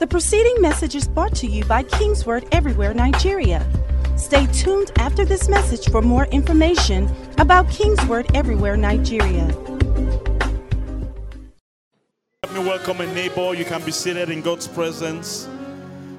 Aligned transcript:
The 0.00 0.06
preceding 0.06 0.62
message 0.62 0.94
is 0.94 1.06
brought 1.06 1.34
to 1.36 1.46
you 1.46 1.62
by 1.66 1.82
Kingsword 1.82 2.48
Everywhere 2.52 2.94
Nigeria. 2.94 3.70
Stay 4.16 4.46
tuned 4.46 4.90
after 4.96 5.26
this 5.26 5.46
message 5.46 5.90
for 5.90 6.00
more 6.00 6.24
information 6.28 7.06
about 7.36 7.68
Kingsword 7.68 8.34
Everywhere 8.34 8.78
Nigeria. 8.78 9.44
Let 12.42 12.54
me 12.54 12.60
welcome 12.60 13.02
a 13.02 13.12
neighbor. 13.12 13.52
You 13.52 13.66
can 13.66 13.84
be 13.84 13.92
seated 13.92 14.30
in 14.30 14.40
God's 14.40 14.66
presence. 14.66 15.46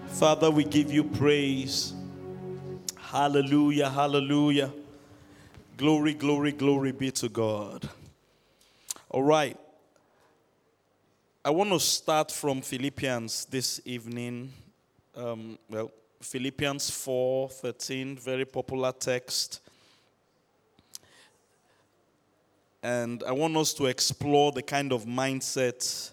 Father, 0.09 0.51
we 0.51 0.63
give 0.63 0.93
you 0.93 1.03
praise. 1.03 1.95
Hallelujah, 2.99 3.89
hallelujah. 3.89 4.71
Glory, 5.77 6.13
glory, 6.13 6.51
glory 6.51 6.91
be 6.91 7.09
to 7.13 7.29
God. 7.29 7.89
All 9.09 9.23
right. 9.23 9.57
I 11.43 11.49
want 11.49 11.71
to 11.71 11.79
start 11.79 12.29
from 12.31 12.61
Philippians 12.61 13.45
this 13.45 13.81
evening. 13.83 14.53
Um, 15.15 15.57
well, 15.67 15.91
Philippians 16.21 16.91
4 16.91 17.49
13, 17.49 18.15
very 18.15 18.45
popular 18.45 18.91
text. 18.91 19.59
And 22.83 23.23
I 23.23 23.31
want 23.31 23.57
us 23.57 23.73
to 23.73 23.87
explore 23.87 24.51
the 24.51 24.61
kind 24.61 24.93
of 24.93 25.05
mindset 25.05 26.11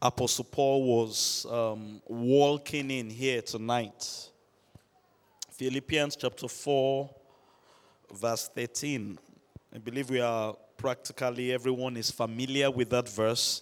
Apostle 0.00 0.46
Paul 0.46 0.82
was 0.82 1.46
um, 1.50 2.00
walking 2.06 2.90
in 2.90 3.10
here 3.10 3.42
tonight. 3.42 4.30
Philippians 5.50 6.16
chapter 6.16 6.48
4, 6.48 7.10
verse 8.14 8.48
13. 8.48 9.18
I 9.74 9.78
believe 9.78 10.08
we 10.08 10.20
are 10.20 10.56
practically 10.78 11.52
everyone 11.52 11.98
is 11.98 12.10
familiar 12.10 12.70
with 12.70 12.88
that 12.88 13.10
verse. 13.10 13.60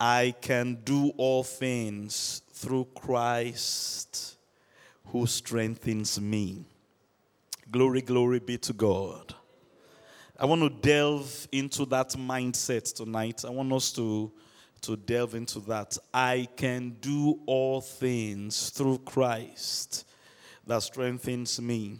I 0.00 0.34
can 0.40 0.78
do 0.84 1.12
all 1.16 1.42
things 1.42 2.42
through 2.52 2.86
Christ 2.94 4.36
who 5.06 5.26
strengthens 5.26 6.20
me. 6.20 6.64
Glory, 7.70 8.02
glory 8.02 8.38
be 8.38 8.58
to 8.58 8.72
God. 8.72 9.34
I 10.38 10.46
want 10.46 10.62
to 10.62 10.70
delve 10.70 11.48
into 11.50 11.84
that 11.86 12.10
mindset 12.10 12.94
tonight. 12.94 13.44
I 13.44 13.50
want 13.50 13.72
us 13.72 13.90
to, 13.92 14.30
to 14.82 14.96
delve 14.96 15.34
into 15.34 15.58
that. 15.60 15.98
I 16.14 16.46
can 16.56 16.96
do 17.00 17.40
all 17.46 17.80
things 17.80 18.70
through 18.70 18.98
Christ 18.98 20.06
that 20.64 20.82
strengthens 20.82 21.60
me. 21.60 21.98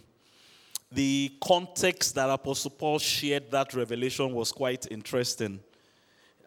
The 0.92 1.32
context 1.42 2.14
that 2.14 2.30
Apostle 2.30 2.70
Paul 2.70 2.98
shared 2.98 3.50
that 3.50 3.74
revelation 3.74 4.32
was 4.32 4.52
quite 4.52 4.86
interesting. 4.90 5.60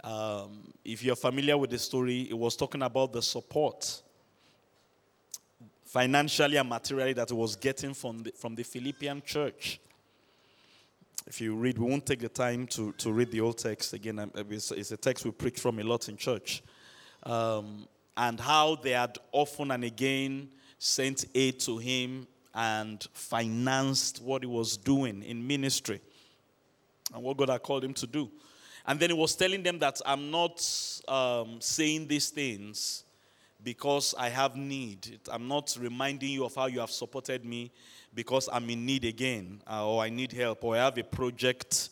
Um, 0.04 0.74
if 0.84 1.04
you're 1.04 1.16
familiar 1.16 1.58
with 1.58 1.70
the 1.70 1.78
story, 1.78 2.28
it 2.30 2.38
was 2.38 2.56
talking 2.56 2.82
about 2.82 3.14
the 3.14 3.22
support, 3.22 4.02
financially 5.86 6.58
and 6.58 6.68
materially, 6.68 7.14
that 7.14 7.30
it 7.30 7.36
was 7.36 7.56
getting 7.56 7.94
from 7.94 8.24
the, 8.24 8.32
from 8.32 8.56
the 8.56 8.64
Philippian 8.64 9.22
church. 9.24 9.80
If 11.28 11.40
you 11.40 11.56
read, 11.56 11.78
we 11.78 11.88
won't 11.88 12.06
take 12.06 12.20
the 12.20 12.30
time 12.30 12.66
to, 12.68 12.94
to 12.94 13.12
read 13.12 13.32
the 13.32 13.42
old 13.42 13.60
text 13.60 13.94
again. 13.94 14.18
Um, 14.18 14.32
it's, 14.50 14.72
it's 14.72 14.92
a 14.92 14.98
text 14.98 15.24
we 15.24 15.32
preach 15.32 15.60
from 15.60 15.80
a 15.80 15.84
lot 15.84 16.10
in 16.10 16.18
church. 16.18 16.64
Um, 17.24 17.88
and 18.18 18.40
how 18.40 18.76
they 18.76 18.92
had 18.92 19.18
often 19.32 19.72
and 19.72 19.84
again 19.84 20.50
sent 20.80 21.26
aid 21.36 21.60
to 21.60 21.78
him 21.78 22.28
and 22.54 23.06
financed 23.14 24.22
what 24.22 24.42
he 24.42 24.48
was 24.48 24.78
doing 24.78 25.24
in 25.24 25.46
ministry 25.46 26.02
and 27.14 27.24
what 27.24 27.38
God 27.38 27.50
had 27.50 27.62
called 27.62 27.84
him 27.84 27.94
to 27.94 28.08
do. 28.08 28.30
And 28.86 29.00
then 29.00 29.10
he 29.10 29.16
was 29.16 29.36
telling 29.36 29.64
them 29.64 29.80
that 29.80 30.02
I'm 30.06 30.32
not 30.32 30.66
um, 31.08 31.62
saying 31.62 32.08
these 32.08 32.30
things 32.30 33.04
because 33.64 34.16
I 34.18 34.30
have 34.30 34.56
need. 34.56 35.20
I'm 35.32 35.48
not 35.48 35.78
reminding 35.80 36.30
you 36.30 36.46
of 36.46 36.56
how 36.56 36.66
you 36.66 36.80
have 36.80 36.92
supported 36.92 37.46
me 37.46 37.72
because 38.14 38.50
I'm 38.52 38.70
in 38.70 38.86
need 38.86 39.06
again, 39.06 39.62
uh, 39.70 39.88
or 39.88 40.02
I 40.02 40.10
need 40.10 40.32
help, 40.32 40.64
or 40.64 40.76
I 40.76 40.80
have 40.80 40.98
a 40.98 41.04
project 41.04 41.89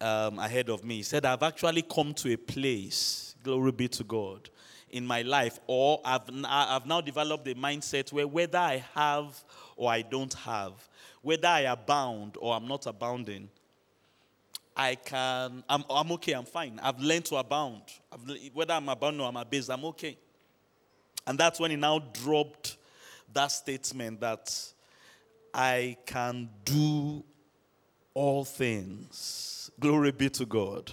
um, 0.00 0.38
ahead 0.38 0.68
of 0.68 0.84
me. 0.84 0.96
He 0.96 1.02
said, 1.02 1.24
I've 1.24 1.42
actually 1.42 1.82
come 1.82 2.14
to 2.14 2.32
a 2.32 2.36
place, 2.36 3.34
glory 3.42 3.72
be 3.72 3.88
to 3.88 4.04
God, 4.04 4.50
in 4.90 5.06
my 5.06 5.22
life, 5.22 5.58
or 5.66 6.00
I've, 6.04 6.22
I've 6.44 6.86
now 6.86 7.00
developed 7.00 7.48
a 7.48 7.54
mindset 7.54 8.12
where 8.12 8.26
whether 8.26 8.58
I 8.58 8.84
have 8.94 9.42
or 9.76 9.90
I 9.90 10.02
don't 10.02 10.32
have, 10.34 10.72
whether 11.22 11.48
I 11.48 11.60
abound 11.60 12.36
or 12.38 12.54
I'm 12.54 12.68
not 12.68 12.86
abounding, 12.86 13.48
I 14.76 14.96
can, 14.96 15.64
I'm, 15.68 15.84
I'm 15.88 16.12
okay, 16.12 16.32
I'm 16.32 16.44
fine. 16.44 16.78
I've 16.82 17.00
learned 17.00 17.24
to 17.26 17.36
abound. 17.36 17.82
I've, 18.12 18.20
whether 18.52 18.74
I'm 18.74 18.88
abound 18.88 19.20
or 19.20 19.28
I'm 19.28 19.36
abased, 19.36 19.70
I'm 19.70 19.84
okay. 19.86 20.18
And 21.26 21.38
that's 21.38 21.58
when 21.58 21.70
he 21.70 21.76
now 21.76 21.98
dropped 21.98 22.76
that 23.32 23.48
statement 23.48 24.20
that 24.20 24.54
I 25.52 25.96
can 26.04 26.50
do 26.64 27.24
all 28.12 28.44
things. 28.44 29.70
Glory 29.80 30.12
be 30.12 30.28
to 30.30 30.44
God. 30.44 30.92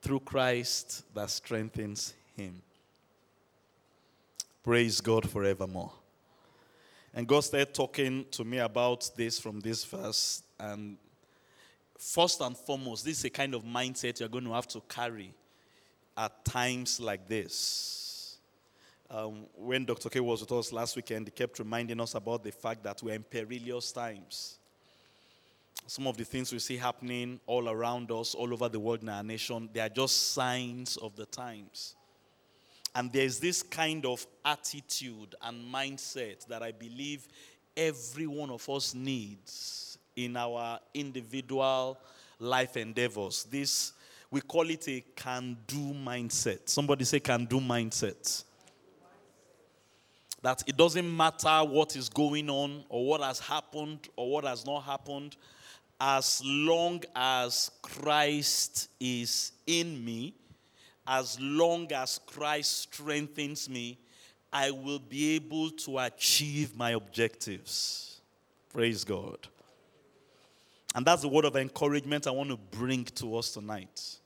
Through 0.00 0.20
Christ 0.20 1.02
that 1.14 1.30
strengthens 1.30 2.14
him. 2.36 2.62
Praise 4.62 5.00
God 5.00 5.28
forevermore. 5.28 5.92
And 7.12 7.26
God 7.26 7.40
started 7.40 7.74
talking 7.74 8.26
to 8.32 8.44
me 8.44 8.58
about 8.58 9.10
this 9.16 9.38
from 9.38 9.60
this 9.60 9.84
verse. 9.84 10.42
And 10.58 10.96
first 12.04 12.40
and 12.42 12.56
foremost, 12.56 13.04
this 13.04 13.18
is 13.18 13.24
a 13.24 13.30
kind 13.30 13.54
of 13.54 13.64
mindset 13.64 14.20
you're 14.20 14.28
going 14.28 14.44
to 14.44 14.52
have 14.52 14.68
to 14.68 14.80
carry 14.88 15.32
at 16.16 16.44
times 16.44 17.00
like 17.00 17.26
this. 17.26 18.36
Um, 19.10 19.46
when 19.56 19.84
Dr. 19.84 20.10
K 20.10 20.20
was 20.20 20.40
with 20.40 20.52
us 20.52 20.72
last 20.72 20.96
weekend, 20.96 21.26
he 21.26 21.30
kept 21.30 21.58
reminding 21.58 22.00
us 22.00 22.14
about 22.14 22.44
the 22.44 22.52
fact 22.52 22.82
that 22.84 23.02
we're 23.02 23.14
in 23.14 23.22
perilous 23.22 23.90
times. 23.90 24.58
Some 25.86 26.06
of 26.06 26.16
the 26.16 26.24
things 26.24 26.52
we 26.52 26.58
see 26.58 26.76
happening 26.76 27.40
all 27.46 27.68
around 27.68 28.10
us, 28.10 28.34
all 28.34 28.52
over 28.52 28.68
the 28.68 28.80
world 28.80 29.02
in 29.02 29.08
our 29.08 29.22
nation, 29.22 29.68
they 29.72 29.80
are 29.80 29.88
just 29.88 30.32
signs 30.32 30.96
of 30.98 31.16
the 31.16 31.26
times. 31.26 31.94
And 32.94 33.12
there's 33.12 33.40
this 33.40 33.62
kind 33.62 34.04
of 34.06 34.26
attitude 34.44 35.34
and 35.42 35.72
mindset 35.72 36.46
that 36.46 36.62
I 36.62 36.72
believe 36.72 37.26
every 37.76 38.26
one 38.26 38.50
of 38.50 38.68
us 38.68 38.94
needs 38.94 39.93
in 40.16 40.36
our 40.36 40.78
individual 40.92 41.98
life 42.38 42.76
endeavors. 42.76 43.44
This, 43.44 43.92
we 44.30 44.40
call 44.40 44.68
it 44.70 44.86
a 44.88 45.04
can 45.14 45.56
do 45.66 45.94
mindset. 45.94 46.68
Somebody 46.68 47.04
say 47.04 47.20
can 47.20 47.44
do 47.44 47.60
mindset. 47.60 48.44
That 50.42 50.62
it 50.66 50.76
doesn't 50.76 51.16
matter 51.16 51.60
what 51.64 51.96
is 51.96 52.08
going 52.08 52.50
on 52.50 52.84
or 52.88 53.06
what 53.06 53.22
has 53.22 53.40
happened 53.40 54.08
or 54.16 54.30
what 54.30 54.44
has 54.44 54.66
not 54.66 54.80
happened, 54.80 55.36
as 56.00 56.42
long 56.44 57.02
as 57.16 57.70
Christ 57.80 58.90
is 59.00 59.52
in 59.66 60.04
me, 60.04 60.34
as 61.06 61.38
long 61.40 61.90
as 61.92 62.20
Christ 62.26 62.82
strengthens 62.82 63.68
me, 63.70 63.98
I 64.52 64.70
will 64.70 64.98
be 64.98 65.34
able 65.34 65.70
to 65.70 65.98
achieve 65.98 66.76
my 66.76 66.90
objectives. 66.90 68.20
Praise 68.72 69.02
God. 69.02 69.48
And 70.94 71.04
that's 71.04 71.22
the 71.22 71.28
word 71.28 71.44
of 71.44 71.56
encouragement 71.56 72.26
I 72.26 72.30
want 72.30 72.50
to 72.50 72.56
bring 72.56 73.04
to 73.04 73.36
us 73.36 73.50
tonight. 73.50 74.18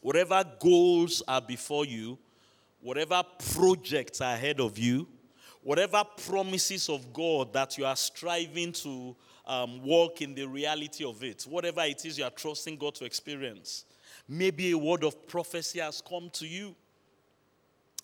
Whatever 0.00 0.44
goals 0.60 1.22
are 1.26 1.40
before 1.40 1.86
you, 1.86 2.18
whatever 2.80 3.22
projects 3.54 4.20
are 4.20 4.34
ahead 4.34 4.60
of 4.60 4.78
you, 4.78 5.08
whatever 5.62 6.04
promises 6.28 6.88
of 6.88 7.12
God 7.12 7.52
that 7.54 7.78
you 7.78 7.86
are 7.86 7.96
striving 7.96 8.72
to 8.72 9.16
um, 9.46 9.82
walk 9.82 10.20
in 10.20 10.34
the 10.34 10.46
reality 10.46 11.04
of 11.04 11.24
it, 11.24 11.44
whatever 11.48 11.80
it 11.82 12.04
is 12.04 12.18
you 12.18 12.24
are 12.24 12.30
trusting 12.30 12.76
God 12.76 12.94
to 12.96 13.04
experience, 13.04 13.86
maybe 14.28 14.72
a 14.72 14.78
word 14.78 15.04
of 15.04 15.26
prophecy 15.26 15.80
has 15.80 16.02
come 16.06 16.28
to 16.34 16.46
you 16.46 16.74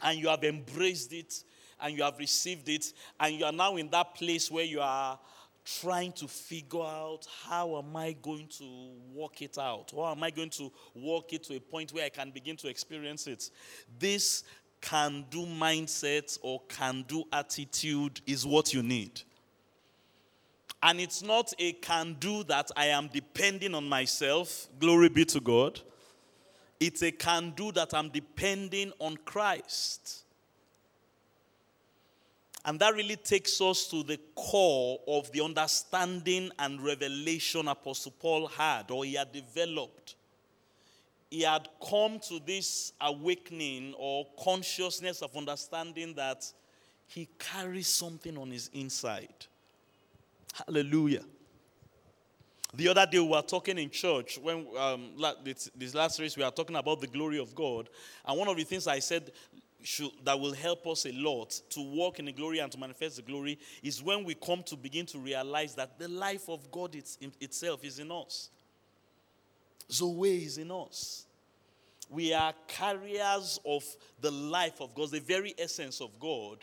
and 0.03 0.19
you 0.19 0.29
have 0.29 0.43
embraced 0.43 1.13
it 1.13 1.45
and 1.81 1.97
you 1.97 2.03
have 2.03 2.19
received 2.19 2.69
it 2.69 2.93
and 3.21 3.35
you 3.37 3.45
are 3.45 3.53
now 3.53 3.77
in 3.77 3.91
that 3.91 4.15
place 4.15 4.51
where 4.51 4.65
you 4.65 4.81
are 4.81 5.19
trying 5.65 6.13
to 6.13 6.27
figure 6.27 6.83
out 6.83 7.27
how 7.45 7.79
am 7.79 7.95
I 7.97 8.17
going 8.21 8.49
to 8.59 8.91
work 9.15 9.43
it 9.43 9.59
out? 9.59 9.93
How 9.95 10.13
am 10.13 10.23
I 10.23 10.31
going 10.31 10.51
to 10.51 10.73
work 10.95 11.33
it 11.33 11.45
to 11.45 11.57
a 11.57 11.61
point 11.61 11.93
where 11.93 12.05
I 12.05 12.09
can 12.09 12.31
begin 12.31 12.57
to 12.59 12.69
experience 12.69 13.27
it? 13.27 13.51
This 13.99 14.45
can 14.81 15.25
do 15.31 15.47
mindset 15.47 16.39
or 16.43 16.61
can 16.69 17.05
do 17.07 17.25
attitude 17.33 18.21
is 18.27 18.45
what 18.45 18.75
you 18.75 18.83
need. 18.83 19.23
And 20.83 21.01
it's 21.01 21.23
not 21.23 21.53
a 21.61 21.73
can 21.75 22.17
do 22.19 22.43
that 22.45 22.71
I 22.77 22.87
am 22.87 23.09
depending 23.13 23.75
on 23.75 23.89
myself. 23.89 24.69
Glory 24.81 25.09
be 25.09 25.25
to 25.27 25.41
God. 25.41 25.81
It's 26.81 27.03
a 27.03 27.13
can 27.13 27.53
do 27.57 27.71
that 27.73 27.95
I'm 27.95 28.09
depending 28.09 28.93
on 28.99 29.17
Christ. 29.25 30.25
And 32.65 32.79
that 32.79 32.95
really 32.95 33.17
takes 33.17 33.61
us 33.61 33.87
to 33.89 34.03
the 34.05 34.19
core 34.37 35.01
of 35.09 35.31
the 35.33 35.41
understanding 35.41 36.51
and 36.59 36.81
revelation 36.81 37.67
Apostle 37.67 38.15
Paul 38.19 38.47
had 38.47 38.91
or 38.91 39.05
he 39.05 39.15
had 39.15 39.33
developed. 39.33 40.15
he 41.33 41.41
had 41.41 41.67
come 41.89 42.19
to 42.19 42.39
this 42.45 42.93
awakening 43.01 43.95
or 43.97 44.27
consciousness 44.39 45.23
of 45.23 45.35
understanding 45.35 46.13
that 46.13 46.45
he 47.07 47.27
carries 47.39 47.87
something 47.87 48.37
on 48.37 48.51
his 48.51 48.69
inside. 48.75 49.33
Hallelujah. 50.67 51.23
The 52.75 52.89
other 52.89 53.07
day 53.11 53.19
we 53.19 53.29
were 53.29 53.41
talking 53.41 53.79
in 53.79 53.89
church 53.89 54.39
when 54.43 54.67
um, 54.79 55.13
this 55.75 55.95
last 55.95 56.21
race 56.21 56.37
we 56.37 56.45
were 56.45 56.51
talking 56.51 56.77
about 56.77 57.01
the 57.01 57.07
glory 57.07 57.39
of 57.39 57.55
God, 57.55 57.89
and 58.27 58.39
one 58.39 58.49
of 58.49 58.57
the 58.59 58.65
things 58.65 58.87
I 58.87 58.99
said 58.99 59.33
should, 59.83 60.11
that 60.25 60.39
will 60.39 60.53
help 60.53 60.87
us 60.87 61.07
a 61.07 61.13
lot 61.13 61.51
to 61.71 61.81
walk 61.81 62.19
in 62.19 62.27
the 62.27 62.33
glory 62.33 62.59
and 62.59 62.71
to 62.73 62.79
manifest 62.79 63.17
the 63.17 63.23
glory 63.23 63.59
is 63.83 64.03
when 64.03 64.25
we 64.25 64.35
come 64.35 64.63
to 64.65 64.77
begin 64.77 65.07
to 65.07 65.19
realize 65.19 65.75
that 65.75 65.99
the 65.99 66.09
life 66.09 66.49
of 66.49 66.71
God 66.71 66.95
it's, 66.95 67.19
itself 67.41 67.85
is 67.85 67.99
in 67.99 68.11
us. 68.11 68.51
Zoe 69.91 70.45
is 70.45 70.59
in 70.59 70.71
us. 70.71 71.27
We 72.09 72.35
are 72.35 72.53
carriers 72.69 73.59
of 73.65 73.85
the 74.21 74.31
life 74.31 74.81
of 74.81 74.95
God, 74.95 75.11
the 75.11 75.21
very 75.21 75.55
essence 75.59 76.01
of 76.01 76.19
God. 76.21 76.59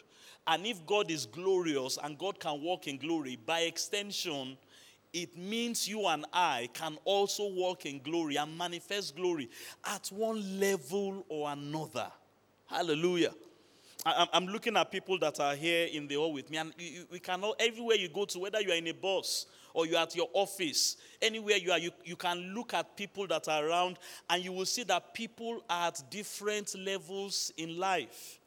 And 0.48 0.66
if 0.66 0.86
God 0.86 1.12
is 1.12 1.26
glorious 1.26 1.98
and 2.04 2.18
God 2.18 2.40
can 2.40 2.62
walk 2.62 2.88
in 2.88 2.98
glory, 2.98 3.38
by 3.46 3.62
extension, 3.62 4.58
it 5.12 5.38
means 5.38 5.88
you 5.88 6.06
and 6.08 6.26
I 6.32 6.70
can 6.74 6.98
also 7.04 7.48
walk 7.48 7.86
in 7.86 8.00
glory 8.00 8.36
and 8.36 8.58
manifest 8.58 9.16
glory 9.16 9.50
at 9.86 10.08
one 10.08 10.60
level 10.60 11.26
or 11.30 11.52
another. 11.52 12.12
Hallelujah. 12.70 13.34
I'm 14.06 14.46
looking 14.46 14.78
at 14.78 14.92
people 14.92 15.20
that 15.20 15.40
are 15.40 15.56
here 15.56 15.88
in 15.92 16.08
the 16.08 16.16
hall 16.16 16.32
with 16.32 16.50
me, 16.50 16.58
and 16.58 16.72
you, 16.78 17.06
we 17.12 17.20
cannot, 17.20 17.56
everywhere 17.60 17.98
you 17.98 18.08
go 18.08 18.26
to, 18.26 18.40
whether 18.40 18.62
you 18.62 18.72
are 18.72 18.76
in 18.76 18.88
a 18.88 18.94
bus 18.94 19.46
or 19.74 19.86
you're 19.86 20.00
at 20.00 20.16
your 20.16 20.30
office, 20.34 20.96
anywhere 21.22 21.58
you 21.58 21.72
are, 21.72 21.80
you, 21.80 21.92
you 22.06 22.16
can 22.16 22.54
look 22.54 22.74
at 22.74 22.96
people 22.96 23.28
that 23.28 23.48
are 23.50 23.66
around, 23.68 23.98
and 24.30 24.44
you 24.44 24.54
will 24.54 24.66
see 24.66 24.84
that 24.84 25.14
people 25.14 25.62
are 25.70 25.88
at 25.88 26.02
different 26.10 26.76
levels 26.78 27.52
in 27.58 27.78
life. 27.78 28.40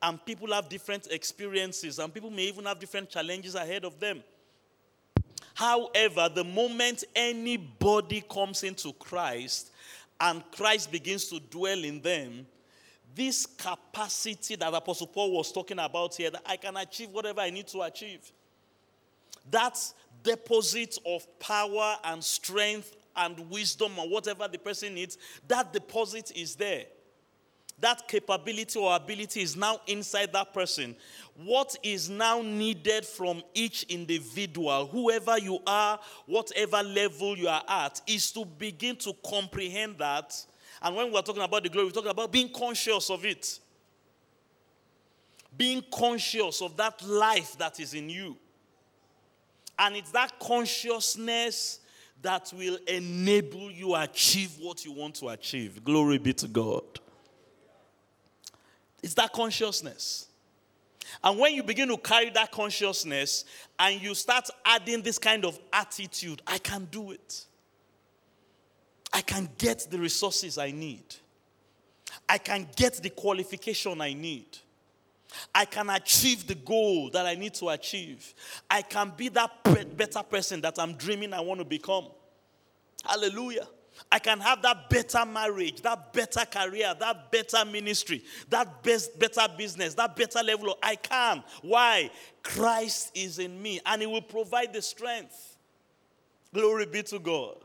And 0.00 0.24
people 0.24 0.52
have 0.52 0.68
different 0.68 1.08
experiences, 1.10 1.98
and 1.98 2.14
people 2.14 2.30
may 2.30 2.44
even 2.44 2.64
have 2.64 2.78
different 2.78 3.10
challenges 3.10 3.54
ahead 3.54 3.84
of 3.84 4.00
them. 4.00 4.22
However, 5.54 6.30
the 6.34 6.44
moment 6.44 7.04
anybody 7.14 8.22
comes 8.28 8.62
into 8.62 8.92
Christ 8.94 9.72
and 10.20 10.42
Christ 10.52 10.90
begins 10.90 11.26
to 11.26 11.40
dwell 11.40 11.84
in 11.84 12.00
them, 12.00 12.46
this 13.14 13.46
capacity 13.46 14.56
that 14.56 14.72
Apostle 14.72 15.06
Paul 15.06 15.32
was 15.32 15.52
talking 15.52 15.78
about 15.78 16.14
here, 16.14 16.30
that 16.30 16.42
I 16.46 16.56
can 16.56 16.76
achieve 16.76 17.10
whatever 17.10 17.40
I 17.40 17.50
need 17.50 17.66
to 17.68 17.82
achieve, 17.82 18.32
that 19.50 19.78
deposit 20.22 20.98
of 21.06 21.26
power 21.38 21.96
and 22.04 22.22
strength 22.22 22.96
and 23.16 23.50
wisdom 23.50 23.92
or 23.98 24.08
whatever 24.08 24.48
the 24.48 24.58
person 24.58 24.94
needs, 24.94 25.18
that 25.48 25.72
deposit 25.72 26.32
is 26.34 26.56
there 26.56 26.84
that 27.80 28.06
capability 28.08 28.78
or 28.78 28.94
ability 28.94 29.42
is 29.42 29.56
now 29.56 29.80
inside 29.86 30.32
that 30.32 30.54
person. 30.54 30.94
What 31.36 31.76
is 31.82 32.08
now 32.08 32.40
needed 32.42 33.04
from 33.04 33.42
each 33.52 33.84
individual, 33.84 34.86
whoever 34.86 35.38
you 35.38 35.58
are, 35.66 35.98
whatever 36.26 36.82
level 36.82 37.36
you 37.36 37.48
are 37.48 37.62
at, 37.68 38.00
is 38.06 38.30
to 38.32 38.44
begin 38.44 38.96
to 38.96 39.12
comprehend 39.26 39.98
that. 39.98 40.34
And 40.84 40.94
when 40.94 41.10
we're 41.10 41.22
talking 41.22 41.42
about 41.42 41.62
the 41.62 41.70
glory, 41.70 41.86
we're 41.86 41.92
talking 41.92 42.10
about 42.10 42.30
being 42.30 42.50
conscious 42.50 43.08
of 43.08 43.24
it. 43.24 43.58
Being 45.56 45.82
conscious 45.90 46.60
of 46.60 46.76
that 46.76 47.02
life 47.02 47.56
that 47.56 47.80
is 47.80 47.94
in 47.94 48.10
you. 48.10 48.36
And 49.78 49.96
it's 49.96 50.10
that 50.10 50.38
consciousness 50.38 51.80
that 52.20 52.52
will 52.54 52.78
enable 52.86 53.70
you 53.70 53.94
achieve 53.94 54.56
what 54.60 54.84
you 54.84 54.92
want 54.92 55.14
to 55.16 55.30
achieve. 55.30 55.82
Glory 55.82 56.18
be 56.18 56.34
to 56.34 56.48
God. 56.48 56.84
It's 59.02 59.14
that 59.14 59.32
consciousness. 59.32 60.26
And 61.22 61.38
when 61.38 61.54
you 61.54 61.62
begin 61.62 61.88
to 61.88 61.96
carry 61.96 62.30
that 62.30 62.50
consciousness 62.52 63.44
and 63.78 64.00
you 64.02 64.14
start 64.14 64.48
adding 64.64 65.02
this 65.02 65.18
kind 65.18 65.44
of 65.44 65.58
attitude, 65.72 66.42
I 66.46 66.58
can 66.58 66.86
do 66.90 67.12
it. 67.12 67.46
I 69.14 69.22
can 69.22 69.48
get 69.56 69.86
the 69.88 69.98
resources 69.98 70.58
I 70.58 70.72
need. 70.72 71.04
I 72.28 72.38
can 72.38 72.66
get 72.74 72.94
the 72.94 73.10
qualification 73.10 74.00
I 74.00 74.12
need. 74.12 74.58
I 75.54 75.64
can 75.64 75.88
achieve 75.90 76.46
the 76.46 76.56
goal 76.56 77.10
that 77.10 77.24
I 77.24 77.36
need 77.36 77.54
to 77.54 77.68
achieve. 77.68 78.34
I 78.68 78.82
can 78.82 79.12
be 79.16 79.28
that 79.30 79.50
better 79.96 80.22
person 80.22 80.60
that 80.62 80.78
I'm 80.78 80.94
dreaming 80.94 81.32
I 81.32 81.40
want 81.40 81.60
to 81.60 81.64
become. 81.64 82.06
Hallelujah. 83.04 83.68
I 84.10 84.18
can 84.18 84.40
have 84.40 84.62
that 84.62 84.90
better 84.90 85.24
marriage, 85.24 85.80
that 85.82 86.12
better 86.12 86.44
career, 86.44 86.94
that 86.98 87.30
better 87.30 87.64
ministry, 87.64 88.24
that 88.48 88.82
best 88.82 89.16
better 89.18 89.46
business, 89.56 89.94
that 89.94 90.16
better 90.16 90.42
level. 90.42 90.72
Of, 90.72 90.78
I 90.82 90.96
can. 90.96 91.44
Why? 91.62 92.10
Christ 92.42 93.12
is 93.14 93.38
in 93.38 93.60
me 93.62 93.80
and 93.86 94.02
he 94.02 94.08
will 94.08 94.22
provide 94.22 94.72
the 94.72 94.82
strength. 94.82 95.56
Glory 96.52 96.86
be 96.86 97.04
to 97.04 97.20
God. 97.20 97.58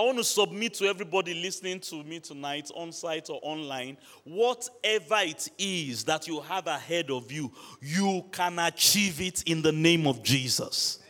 I 0.00 0.02
want 0.02 0.16
to 0.16 0.24
submit 0.24 0.72
to 0.74 0.86
everybody 0.86 1.34
listening 1.34 1.78
to 1.80 2.02
me 2.02 2.20
tonight, 2.20 2.70
on 2.74 2.90
site 2.90 3.28
or 3.28 3.38
online, 3.42 3.98
whatever 4.24 5.16
it 5.18 5.46
is 5.58 6.04
that 6.04 6.26
you 6.26 6.40
have 6.40 6.66
ahead 6.68 7.10
of 7.10 7.30
you, 7.30 7.52
you 7.82 8.24
can 8.32 8.58
achieve 8.60 9.20
it 9.20 9.42
in 9.42 9.60
the 9.60 9.72
name 9.72 10.06
of 10.06 10.22
Jesus. 10.22 11.00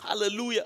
Hallelujah 0.00 0.64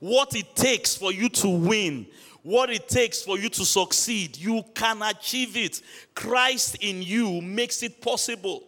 what 0.00 0.34
it 0.36 0.54
takes 0.54 0.96
for 0.96 1.12
you 1.12 1.28
to 1.28 1.48
win, 1.48 2.06
what 2.42 2.70
it 2.70 2.88
takes 2.88 3.20
for 3.22 3.38
you 3.38 3.48
to 3.50 3.64
succeed, 3.64 4.36
you 4.36 4.62
can 4.74 5.02
achieve 5.02 5.56
it. 5.56 5.82
Christ 6.14 6.76
in 6.80 7.02
you 7.02 7.40
makes 7.42 7.82
it 7.82 8.00
possible. 8.00 8.67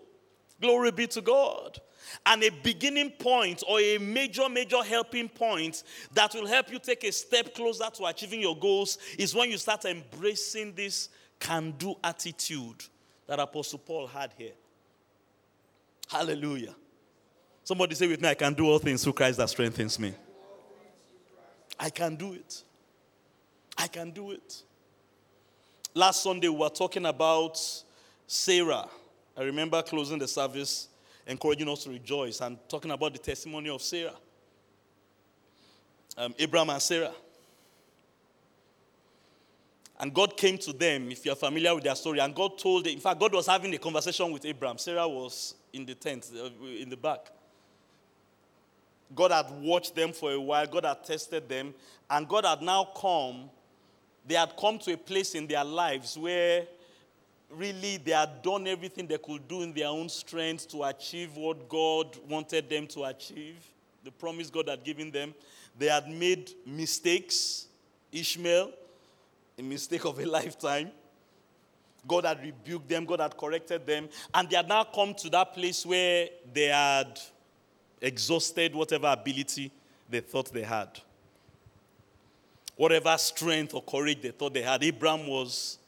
Glory 0.60 0.90
be 0.90 1.06
to 1.08 1.20
God. 1.20 1.80
And 2.26 2.42
a 2.42 2.50
beginning 2.50 3.10
point 3.10 3.62
or 3.68 3.80
a 3.80 3.98
major, 3.98 4.48
major 4.48 4.82
helping 4.82 5.28
point 5.28 5.84
that 6.12 6.34
will 6.34 6.46
help 6.46 6.70
you 6.70 6.78
take 6.78 7.04
a 7.04 7.12
step 7.12 7.54
closer 7.54 7.88
to 7.94 8.04
achieving 8.06 8.40
your 8.40 8.58
goals 8.58 8.98
is 9.18 9.34
when 9.34 9.50
you 9.50 9.58
start 9.58 9.84
embracing 9.84 10.74
this 10.74 11.08
can 11.38 11.72
do 11.72 11.94
attitude 12.02 12.84
that 13.26 13.38
Apostle 13.38 13.78
Paul 13.78 14.06
had 14.06 14.32
here. 14.36 14.52
Hallelujah. 16.10 16.74
Somebody 17.62 17.94
say 17.94 18.08
with 18.08 18.20
me, 18.20 18.28
I 18.28 18.34
can 18.34 18.52
do 18.52 18.66
all 18.66 18.78
things 18.78 19.04
through 19.04 19.12
Christ 19.12 19.38
that 19.38 19.48
strengthens 19.48 19.98
me. 19.98 20.12
I 21.78 21.88
can 21.88 22.16
do 22.16 22.32
it. 22.32 22.62
I 23.78 23.86
can 23.86 24.10
do 24.10 24.32
it. 24.32 24.62
Last 25.94 26.22
Sunday, 26.22 26.48
we 26.48 26.56
were 26.56 26.68
talking 26.68 27.06
about 27.06 27.58
Sarah. 28.26 28.86
I 29.36 29.42
remember 29.42 29.82
closing 29.82 30.18
the 30.18 30.28
service, 30.28 30.88
encouraging 31.26 31.68
us 31.68 31.84
to 31.84 31.90
rejoice, 31.90 32.40
and 32.40 32.58
talking 32.68 32.90
about 32.90 33.12
the 33.12 33.18
testimony 33.18 33.70
of 33.70 33.82
Sarah. 33.82 34.14
Um, 36.16 36.34
Abraham 36.38 36.70
and 36.70 36.82
Sarah. 36.82 37.12
And 39.98 40.14
God 40.14 40.36
came 40.36 40.56
to 40.58 40.72
them, 40.72 41.10
if 41.10 41.26
you're 41.26 41.36
familiar 41.36 41.74
with 41.74 41.84
their 41.84 41.94
story, 41.94 42.20
and 42.20 42.34
God 42.34 42.58
told 42.58 42.84
them, 42.84 42.94
in 42.94 43.00
fact, 43.00 43.20
God 43.20 43.34
was 43.34 43.46
having 43.46 43.74
a 43.74 43.78
conversation 43.78 44.32
with 44.32 44.44
Abraham. 44.46 44.78
Sarah 44.78 45.06
was 45.06 45.54
in 45.72 45.84
the 45.84 45.94
tent, 45.94 46.30
uh, 46.34 46.48
in 46.64 46.88
the 46.88 46.96
back. 46.96 47.30
God 49.14 49.30
had 49.30 49.50
watched 49.60 49.94
them 49.94 50.12
for 50.12 50.32
a 50.32 50.40
while, 50.40 50.66
God 50.66 50.84
had 50.84 51.04
tested 51.04 51.48
them, 51.48 51.74
and 52.08 52.28
God 52.28 52.44
had 52.44 52.62
now 52.62 52.88
come. 52.96 53.50
They 54.26 54.36
had 54.36 54.56
come 54.58 54.78
to 54.80 54.92
a 54.92 54.96
place 54.96 55.34
in 55.34 55.46
their 55.46 55.64
lives 55.64 56.16
where 56.16 56.66
really 57.50 57.96
they 57.96 58.12
had 58.12 58.42
done 58.42 58.66
everything 58.66 59.06
they 59.06 59.18
could 59.18 59.46
do 59.48 59.62
in 59.62 59.72
their 59.72 59.88
own 59.88 60.08
strength 60.08 60.68
to 60.68 60.84
achieve 60.84 61.36
what 61.36 61.68
God 61.68 62.16
wanted 62.28 62.68
them 62.68 62.86
to 62.88 63.04
achieve, 63.04 63.56
the 64.04 64.10
promise 64.10 64.50
God 64.50 64.68
had 64.68 64.84
given 64.84 65.10
them. 65.10 65.34
They 65.78 65.86
had 65.86 66.08
made 66.08 66.50
mistakes. 66.66 67.66
Ishmael, 68.12 68.72
a 69.58 69.62
mistake 69.62 70.04
of 70.04 70.18
a 70.18 70.26
lifetime. 70.26 70.90
God 72.06 72.24
had 72.24 72.42
rebuked 72.42 72.88
them, 72.88 73.04
God 73.04 73.20
had 73.20 73.36
corrected 73.36 73.86
them, 73.86 74.08
and 74.32 74.48
they 74.48 74.56
had 74.56 74.68
now 74.68 74.84
come 74.84 75.12
to 75.14 75.28
that 75.30 75.52
place 75.52 75.84
where 75.84 76.28
they 76.52 76.66
had 76.66 77.20
exhausted 78.00 78.74
whatever 78.74 79.08
ability 79.08 79.70
they 80.08 80.20
thought 80.20 80.50
they 80.52 80.62
had. 80.62 80.88
Whatever 82.76 83.18
strength 83.18 83.74
or 83.74 83.82
courage 83.82 84.22
they 84.22 84.30
thought 84.30 84.54
they 84.54 84.62
had. 84.62 84.82
Abraham 84.82 85.26
was 85.26 85.78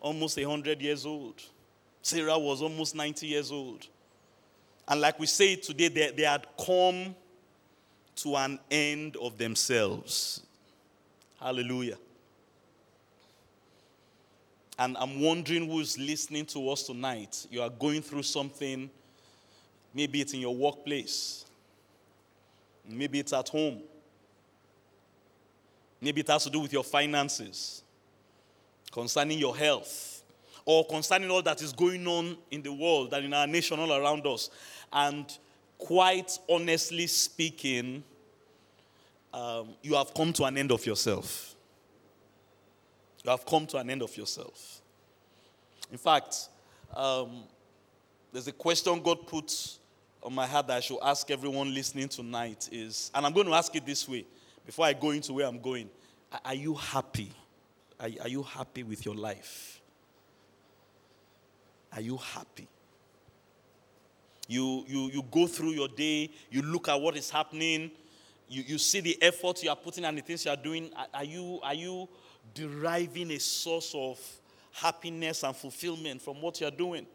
almost 0.00 0.36
100 0.36 0.80
years 0.80 1.06
old. 1.06 1.42
Sarah 2.02 2.38
was 2.38 2.62
almost 2.62 2.94
90 2.94 3.26
years 3.26 3.50
old. 3.50 3.86
And 4.86 5.00
like 5.00 5.18
we 5.18 5.26
say 5.26 5.56
today, 5.56 5.88
they, 5.88 6.10
they 6.10 6.22
had 6.22 6.46
come 6.64 7.14
to 8.16 8.36
an 8.36 8.58
end 8.70 9.16
of 9.16 9.36
themselves. 9.36 10.42
Hallelujah. 11.40 11.98
And 14.78 14.96
I'm 14.98 15.20
wondering 15.20 15.68
who's 15.68 15.98
listening 15.98 16.46
to 16.46 16.70
us 16.70 16.84
tonight. 16.84 17.46
You 17.50 17.62
are 17.62 17.70
going 17.70 18.00
through 18.00 18.22
something 18.22 18.90
Maybe 19.94 20.20
it's 20.20 20.32
in 20.32 20.40
your 20.40 20.54
workplace. 20.54 21.44
Maybe 22.88 23.18
it's 23.18 23.32
at 23.32 23.48
home. 23.48 23.80
Maybe 26.00 26.20
it 26.20 26.28
has 26.28 26.44
to 26.44 26.50
do 26.50 26.60
with 26.60 26.72
your 26.72 26.84
finances, 26.84 27.82
concerning 28.98 29.38
your 29.38 29.56
health, 29.56 30.24
or 30.64 30.84
concerning 30.84 31.30
all 31.30 31.40
that 31.40 31.62
is 31.62 31.72
going 31.72 32.04
on 32.08 32.36
in 32.50 32.62
the 32.62 32.72
world 32.72 33.14
and 33.14 33.26
in 33.26 33.32
our 33.32 33.46
nation 33.46 33.78
all 33.78 33.92
around 33.92 34.26
us. 34.26 34.50
And 34.92 35.24
quite 35.78 36.36
honestly 36.50 37.06
speaking, 37.06 38.02
um, 39.32 39.68
you 39.82 39.94
have 39.94 40.12
come 40.14 40.32
to 40.32 40.44
an 40.46 40.58
end 40.58 40.72
of 40.72 40.84
yourself. 40.84 41.54
You 43.22 43.30
have 43.30 43.46
come 43.46 43.68
to 43.68 43.76
an 43.76 43.88
end 43.88 44.02
of 44.02 44.16
yourself. 44.16 44.80
In 45.92 45.98
fact, 45.98 46.48
um, 46.96 47.44
there's 48.32 48.48
a 48.48 48.52
question 48.52 49.00
God 49.00 49.28
puts 49.28 49.78
on 50.24 50.34
my 50.34 50.44
heart 50.44 50.66
that 50.66 50.78
I 50.78 50.80
should 50.80 50.98
ask 51.04 51.30
everyone 51.30 51.72
listening 51.72 52.08
tonight 52.08 52.68
is, 52.72 53.12
and 53.14 53.24
I'm 53.24 53.32
going 53.32 53.46
to 53.46 53.54
ask 53.54 53.72
it 53.76 53.86
this 53.86 54.08
way 54.08 54.26
before 54.66 54.86
I 54.86 54.92
go 54.92 55.10
into 55.10 55.34
where 55.34 55.46
I'm 55.46 55.60
going. 55.60 55.88
Are 56.44 56.54
you 56.54 56.74
happy? 56.74 57.30
Are, 58.00 58.08
are 58.22 58.28
you 58.28 58.42
happy 58.42 58.82
with 58.82 59.04
your 59.04 59.14
life? 59.14 59.80
Are 61.92 62.00
you 62.00 62.16
happy? 62.16 62.68
You, 64.46 64.84
you, 64.86 65.10
you 65.10 65.22
go 65.30 65.46
through 65.46 65.70
your 65.70 65.88
day, 65.88 66.30
you 66.50 66.62
look 66.62 66.88
at 66.88 67.00
what 67.00 67.16
is 67.16 67.30
happening, 67.30 67.90
you, 68.48 68.62
you 68.66 68.78
see 68.78 69.00
the 69.00 69.20
effort 69.22 69.62
you 69.62 69.68
are 69.70 69.76
putting 69.76 70.04
and 70.04 70.16
the 70.16 70.22
things 70.22 70.44
you 70.44 70.50
are 70.50 70.56
doing. 70.56 70.90
Are, 70.96 71.06
are, 71.12 71.24
you, 71.24 71.60
are 71.62 71.74
you 71.74 72.08
deriving 72.54 73.30
a 73.32 73.38
source 73.38 73.94
of 73.94 74.18
happiness 74.72 75.42
and 75.42 75.54
fulfillment 75.54 76.22
from 76.22 76.40
what 76.40 76.60
you 76.60 76.66
are 76.66 76.72
doing? 76.72 77.06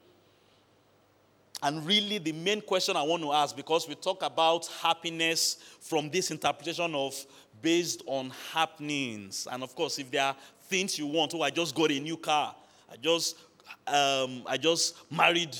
And 1.63 1.85
really, 1.87 2.17
the 2.17 2.33
main 2.33 2.61
question 2.61 2.97
I 2.97 3.03
want 3.03 3.23
to 3.23 3.31
ask, 3.31 3.55
because 3.55 3.87
we 3.87 3.95
talk 3.95 4.21
about 4.21 4.67
happiness 4.81 5.57
from 5.79 6.09
this 6.09 6.29
interpretation 6.29 6.93
of 6.93 7.15
based 7.61 8.03
on 8.05 8.31
happenings. 8.51 9.47
And 9.49 9.63
of 9.63 9.73
course, 9.73 9.97
if 9.97 10.11
there 10.11 10.25
are 10.25 10.35
things 10.65 10.97
you 10.97 11.07
want, 11.07 11.33
oh, 11.35 11.41
I 11.41 11.49
just 11.49 11.75
got 11.75 11.91
a 11.91 11.99
new 11.99 12.17
car, 12.17 12.55
I 12.91 12.95
just, 12.97 13.37
um, 13.87 14.43
I 14.45 14.57
just 14.57 14.95
married 15.11 15.57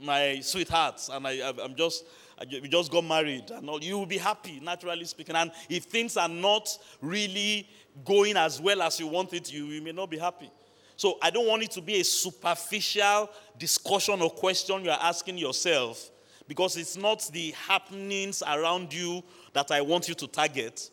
my 0.00 0.40
sweetheart, 0.40 1.08
and 1.12 1.26
I, 1.26 1.52
I'm 1.62 1.74
just, 1.74 2.04
we 2.50 2.68
just 2.68 2.90
got 2.90 3.04
married, 3.04 3.50
and 3.50 3.82
you 3.82 3.98
will 3.98 4.06
be 4.06 4.18
happy, 4.18 4.60
naturally 4.60 5.04
speaking. 5.04 5.36
And 5.36 5.50
if 5.68 5.84
things 5.84 6.16
are 6.16 6.28
not 6.28 6.68
really 7.00 7.68
going 8.04 8.36
as 8.36 8.60
well 8.60 8.82
as 8.82 9.00
you 9.00 9.06
want 9.06 9.32
it, 9.32 9.52
you, 9.52 9.66
you 9.66 9.80
may 9.80 9.92
not 9.92 10.10
be 10.10 10.18
happy. 10.18 10.50
So 10.96 11.18
I 11.22 11.30
don't 11.30 11.46
want 11.46 11.62
it 11.62 11.70
to 11.72 11.82
be 11.82 12.00
a 12.00 12.04
superficial 12.04 13.30
discussion 13.58 14.20
or 14.22 14.30
question 14.30 14.84
you're 14.84 14.94
asking 14.94 15.38
yourself 15.38 16.10
because 16.48 16.76
it's 16.76 16.96
not 16.96 17.28
the 17.32 17.50
happenings 17.52 18.42
around 18.46 18.92
you 18.92 19.22
that 19.52 19.70
I 19.70 19.80
want 19.80 20.08
you 20.08 20.14
to 20.14 20.26
target. 20.26 20.90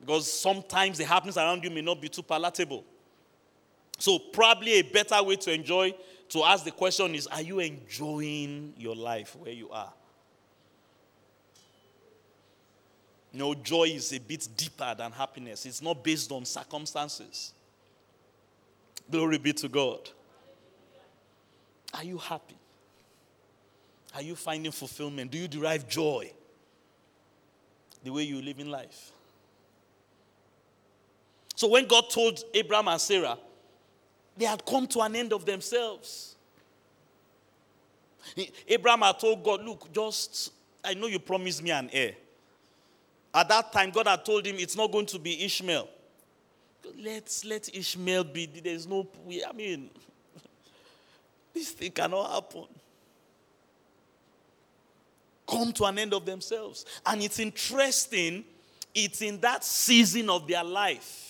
Because 0.00 0.30
sometimes 0.30 0.98
the 0.98 1.04
happenings 1.04 1.36
around 1.36 1.64
you 1.64 1.70
may 1.70 1.80
not 1.82 2.00
be 2.00 2.08
too 2.08 2.22
palatable. 2.22 2.84
So, 3.98 4.18
probably 4.18 4.72
a 4.72 4.82
better 4.82 5.22
way 5.22 5.36
to 5.36 5.52
enjoy, 5.52 5.94
to 6.28 6.44
ask 6.44 6.64
the 6.64 6.70
question 6.70 7.14
is 7.14 7.26
Are 7.28 7.40
you 7.40 7.60
enjoying 7.60 8.74
your 8.76 8.94
life 8.94 9.34
where 9.36 9.52
you 9.52 9.70
are? 9.70 9.92
You 13.32 13.38
know, 13.40 13.54
joy 13.54 13.84
is 13.84 14.12
a 14.12 14.18
bit 14.18 14.48
deeper 14.56 14.94
than 14.96 15.12
happiness, 15.12 15.66
it's 15.66 15.82
not 15.82 16.02
based 16.02 16.30
on 16.32 16.44
circumstances. 16.44 17.52
Glory 19.10 19.38
be 19.38 19.52
to 19.52 19.68
God. 19.68 20.10
Are 21.94 22.02
you 22.02 22.18
happy? 22.18 22.56
Are 24.14 24.22
you 24.22 24.34
finding 24.34 24.72
fulfillment? 24.72 25.30
Do 25.30 25.38
you 25.38 25.48
derive 25.48 25.88
joy 25.88 26.32
the 28.02 28.10
way 28.10 28.22
you 28.22 28.42
live 28.42 28.58
in 28.58 28.70
life? 28.70 29.12
So 31.56 31.68
when 31.68 31.86
God 31.86 32.10
told 32.10 32.44
Abraham 32.52 32.86
and 32.88 33.00
Sarah, 33.00 33.38
they 34.36 34.44
had 34.44 34.64
come 34.64 34.86
to 34.88 35.00
an 35.00 35.16
end 35.16 35.32
of 35.32 35.46
themselves. 35.46 36.36
Abraham 38.68 39.00
had 39.00 39.18
told 39.18 39.42
God, 39.42 39.64
Look, 39.64 39.90
just, 39.90 40.52
I 40.84 40.92
know 40.92 41.06
you 41.06 41.18
promised 41.18 41.62
me 41.62 41.70
an 41.70 41.88
heir. 41.92 42.12
At 43.34 43.48
that 43.48 43.72
time, 43.72 43.90
God 43.90 44.06
had 44.06 44.24
told 44.24 44.46
him 44.46 44.56
it's 44.58 44.76
not 44.76 44.92
going 44.92 45.06
to 45.06 45.18
be 45.18 45.44
Ishmael. 45.44 45.88
Let's 46.98 47.44
let 47.44 47.74
Ishmael 47.74 48.24
be. 48.24 48.46
There's 48.46 48.86
no, 48.86 49.08
I 49.48 49.52
mean, 49.54 49.88
this 51.54 51.70
thing 51.70 51.90
cannot 51.90 52.30
happen. 52.30 52.64
Come 55.48 55.72
to 55.72 55.84
an 55.84 55.98
end 55.98 56.12
of 56.12 56.26
themselves. 56.26 56.84
And 57.06 57.22
it's 57.22 57.38
interesting, 57.38 58.44
it's 58.94 59.22
in 59.22 59.40
that 59.40 59.64
season 59.64 60.28
of 60.28 60.46
their 60.46 60.62
life 60.64 61.25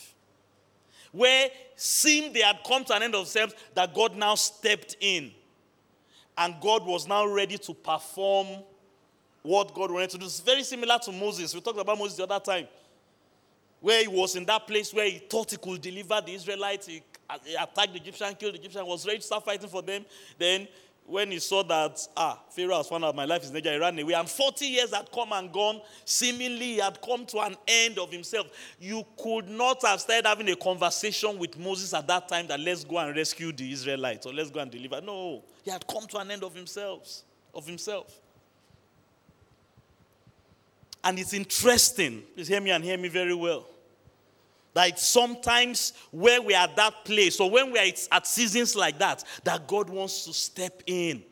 where 1.16 1.48
seemed 1.74 2.34
they 2.34 2.40
had 2.40 2.58
come 2.66 2.84
to 2.84 2.94
an 2.94 3.02
end 3.02 3.14
of 3.14 3.20
themselves 3.20 3.54
that 3.74 3.94
God 3.94 4.16
now 4.16 4.34
stepped 4.34 4.96
in. 5.00 5.30
And 6.38 6.54
God 6.60 6.84
was 6.84 7.08
now 7.08 7.26
ready 7.26 7.56
to 7.58 7.74
perform 7.74 8.46
what 9.42 9.74
God 9.74 9.90
wanted 9.90 10.10
to 10.10 10.18
do. 10.18 10.26
It's 10.26 10.40
very 10.40 10.62
similar 10.62 10.98
to 11.04 11.12
Moses. 11.12 11.54
We 11.54 11.60
talked 11.60 11.78
about 11.78 11.98
Moses 11.98 12.16
the 12.16 12.24
other 12.24 12.40
time 12.40 12.66
where 13.80 14.02
he 14.02 14.08
was 14.08 14.36
in 14.36 14.44
that 14.44 14.66
place 14.66 14.92
where 14.92 15.08
he 15.08 15.18
thought 15.18 15.50
he 15.50 15.56
could 15.56 15.80
deliver 15.80 16.20
the 16.24 16.34
Israelites. 16.34 16.86
He, 16.86 17.02
uh, 17.28 17.38
he 17.44 17.54
attacked 17.54 17.92
the 17.92 18.00
Egyptian, 18.00 18.34
killed 18.34 18.54
the 18.54 18.58
Egyptian, 18.58 18.86
was 18.86 19.06
ready 19.06 19.18
to 19.18 19.24
start 19.24 19.44
fighting 19.44 19.68
for 19.68 19.82
them. 19.82 20.04
Then, 20.38 20.66
when 21.06 21.30
he 21.30 21.38
saw 21.38 21.62
that, 21.62 22.00
ah, 22.16 22.40
Pharaoh 22.50 22.78
has 22.78 22.88
found 22.88 23.04
out 23.04 23.14
my 23.14 23.24
life 23.24 23.44
is 23.44 23.52
Nigeria, 23.52 23.78
he 23.78 23.84
ran 23.84 23.98
away. 23.98 24.12
And 24.14 24.28
40 24.28 24.66
years 24.66 24.92
had 24.92 25.10
come 25.12 25.32
and 25.32 25.52
gone. 25.52 25.80
Seemingly, 26.04 26.74
he 26.74 26.78
had 26.78 27.00
come 27.00 27.24
to 27.26 27.40
an 27.40 27.56
end 27.66 27.98
of 27.98 28.10
himself. 28.10 28.48
You 28.80 29.04
could 29.16 29.48
not 29.48 29.82
have 29.82 30.00
started 30.00 30.26
having 30.26 30.48
a 30.50 30.56
conversation 30.56 31.38
with 31.38 31.58
Moses 31.58 31.94
at 31.94 32.06
that 32.08 32.28
time 32.28 32.48
that 32.48 32.58
let's 32.60 32.84
go 32.84 32.98
and 32.98 33.16
rescue 33.16 33.52
the 33.52 33.70
Israelites 33.70 34.26
or 34.26 34.32
let's 34.32 34.50
go 34.50 34.60
and 34.60 34.70
deliver. 34.70 35.00
No, 35.00 35.42
he 35.64 35.70
had 35.70 35.86
come 35.86 36.06
to 36.08 36.18
an 36.18 36.30
end 36.30 36.42
of 36.42 36.54
himself. 36.54 37.22
Of 37.54 37.66
himself. 37.66 38.20
And 41.04 41.18
it's 41.18 41.32
interesting. 41.32 42.24
Please 42.34 42.48
hear 42.48 42.60
me 42.60 42.70
and 42.72 42.82
hear 42.82 42.98
me 42.98 43.08
very 43.08 43.34
well. 43.34 43.64
That 44.76 44.98
sometimes 44.98 45.94
where 46.10 46.42
we 46.42 46.54
are 46.54 46.64
at 46.64 46.76
that 46.76 47.06
place, 47.06 47.40
or 47.40 47.50
when 47.50 47.72
we 47.72 47.78
are 47.78 47.92
at 48.12 48.26
seasons 48.26 48.76
like 48.76 48.98
that, 48.98 49.24
that 49.42 49.66
God 49.66 49.88
wants 49.88 50.26
to 50.26 50.34
step 50.34 50.82
in. 50.86 51.22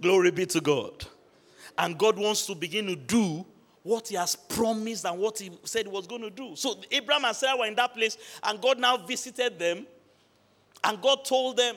Glory 0.00 0.32
be 0.32 0.46
to 0.46 0.60
God. 0.60 1.06
And 1.78 1.96
God 1.96 2.18
wants 2.18 2.44
to 2.46 2.56
begin 2.56 2.88
to 2.88 2.96
do 2.96 3.46
what 3.84 4.08
He 4.08 4.16
has 4.16 4.34
promised 4.34 5.04
and 5.04 5.16
what 5.20 5.38
He 5.38 5.52
said 5.62 5.86
He 5.86 5.92
was 5.92 6.08
going 6.08 6.22
to 6.22 6.30
do. 6.30 6.56
So 6.56 6.80
Abraham 6.90 7.24
and 7.26 7.36
Sarah 7.36 7.56
were 7.56 7.66
in 7.66 7.76
that 7.76 7.94
place, 7.94 8.18
and 8.42 8.60
God 8.60 8.80
now 8.80 8.96
visited 8.96 9.56
them, 9.56 9.86
and 10.82 11.00
God 11.00 11.24
told 11.24 11.56
them. 11.56 11.76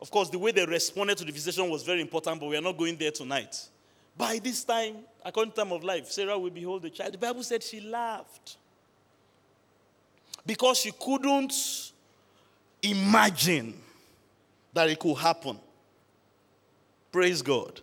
Of 0.00 0.10
course, 0.10 0.30
the 0.30 0.38
way 0.38 0.52
they 0.52 0.64
responded 0.64 1.18
to 1.18 1.26
the 1.26 1.32
visitation 1.32 1.68
was 1.68 1.82
very 1.82 2.00
important, 2.00 2.40
but 2.40 2.48
we 2.48 2.56
are 2.56 2.62
not 2.62 2.78
going 2.78 2.96
there 2.96 3.10
tonight. 3.10 3.68
By 4.16 4.38
this 4.38 4.64
time, 4.64 4.96
according 5.22 5.52
to 5.52 5.58
time 5.58 5.72
of 5.72 5.84
life, 5.84 6.10
Sarah 6.10 6.38
will 6.38 6.48
behold 6.48 6.80
the 6.80 6.88
child. 6.88 7.12
The 7.12 7.18
Bible 7.18 7.42
said 7.42 7.62
she 7.62 7.82
laughed. 7.82 8.56
Because 10.48 10.78
she 10.78 10.92
couldn't 10.98 11.92
imagine 12.82 13.74
that 14.72 14.88
it 14.88 14.98
could 14.98 15.18
happen. 15.18 15.58
Praise 17.12 17.42
God. 17.42 17.82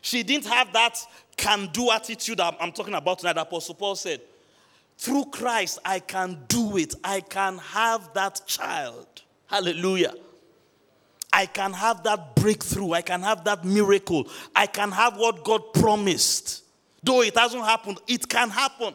She 0.00 0.22
didn't 0.22 0.46
have 0.46 0.72
that 0.72 0.96
can 1.36 1.68
do 1.72 1.90
attitude 1.90 2.38
I'm 2.38 2.70
talking 2.70 2.94
about 2.94 3.18
tonight. 3.18 3.36
Apostle 3.38 3.74
Paul 3.74 3.96
said, 3.96 4.20
Through 4.98 5.24
Christ, 5.32 5.80
I 5.84 5.98
can 5.98 6.38
do 6.46 6.76
it. 6.76 6.94
I 7.02 7.22
can 7.22 7.58
have 7.58 8.14
that 8.14 8.42
child. 8.46 9.08
Hallelujah. 9.48 10.14
I 11.32 11.46
can 11.46 11.72
have 11.72 12.04
that 12.04 12.36
breakthrough. 12.36 12.92
I 12.92 13.02
can 13.02 13.22
have 13.22 13.42
that 13.44 13.64
miracle. 13.64 14.28
I 14.54 14.66
can 14.66 14.92
have 14.92 15.16
what 15.16 15.42
God 15.42 15.72
promised. 15.74 16.62
Though 17.02 17.22
it 17.22 17.36
hasn't 17.36 17.64
happened, 17.64 17.98
it 18.06 18.28
can 18.28 18.48
happen. 18.48 18.94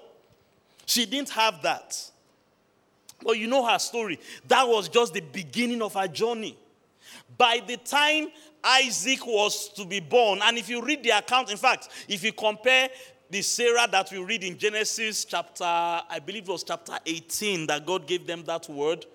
She 0.85 1.05
didn't 1.05 1.31
have 1.31 1.61
that. 1.63 2.11
But 3.25 3.39
you 3.39 3.48
know 3.48 3.65
her 3.65 3.79
story. 3.79 4.20
That 4.48 4.67
was 4.67 4.88
just 4.88 5.15
the 5.15 5.22
beginning 5.22 5.82
of 5.82 5.96
her 5.96 6.08
journey. 6.08 6.55
By 7.36 7.60
the 7.65 7.77
time 7.77 8.27
Isaac 8.63 9.25
was 9.25 9.70
to 9.70 9.86
be 9.86 10.00
born, 10.00 10.39
and 10.44 10.58
if 10.60 10.70
you 10.70 10.82
read 10.84 11.03
the 11.03 11.10
account, 11.10 11.50
in 11.50 11.58
fact, 11.58 11.89
if 12.08 12.24
you 12.24 12.32
compare 12.32 12.89
the 13.29 13.41
Sarah 13.41 13.88
that 13.91 14.12
we 14.12 14.20
read 14.20 14.44
in 14.44 14.58
Genesis 14.58 15.25
chapter, 15.25 15.63
I 15.63 16.22
believe 16.24 16.44
it 16.48 16.51
was 16.51 16.63
chapter 16.63 17.00
18, 17.03 17.65
that 17.67 17.84
God 17.84 18.05
gave 18.05 18.27
them 18.27 18.44
that 18.46 18.70
word, 18.70 19.08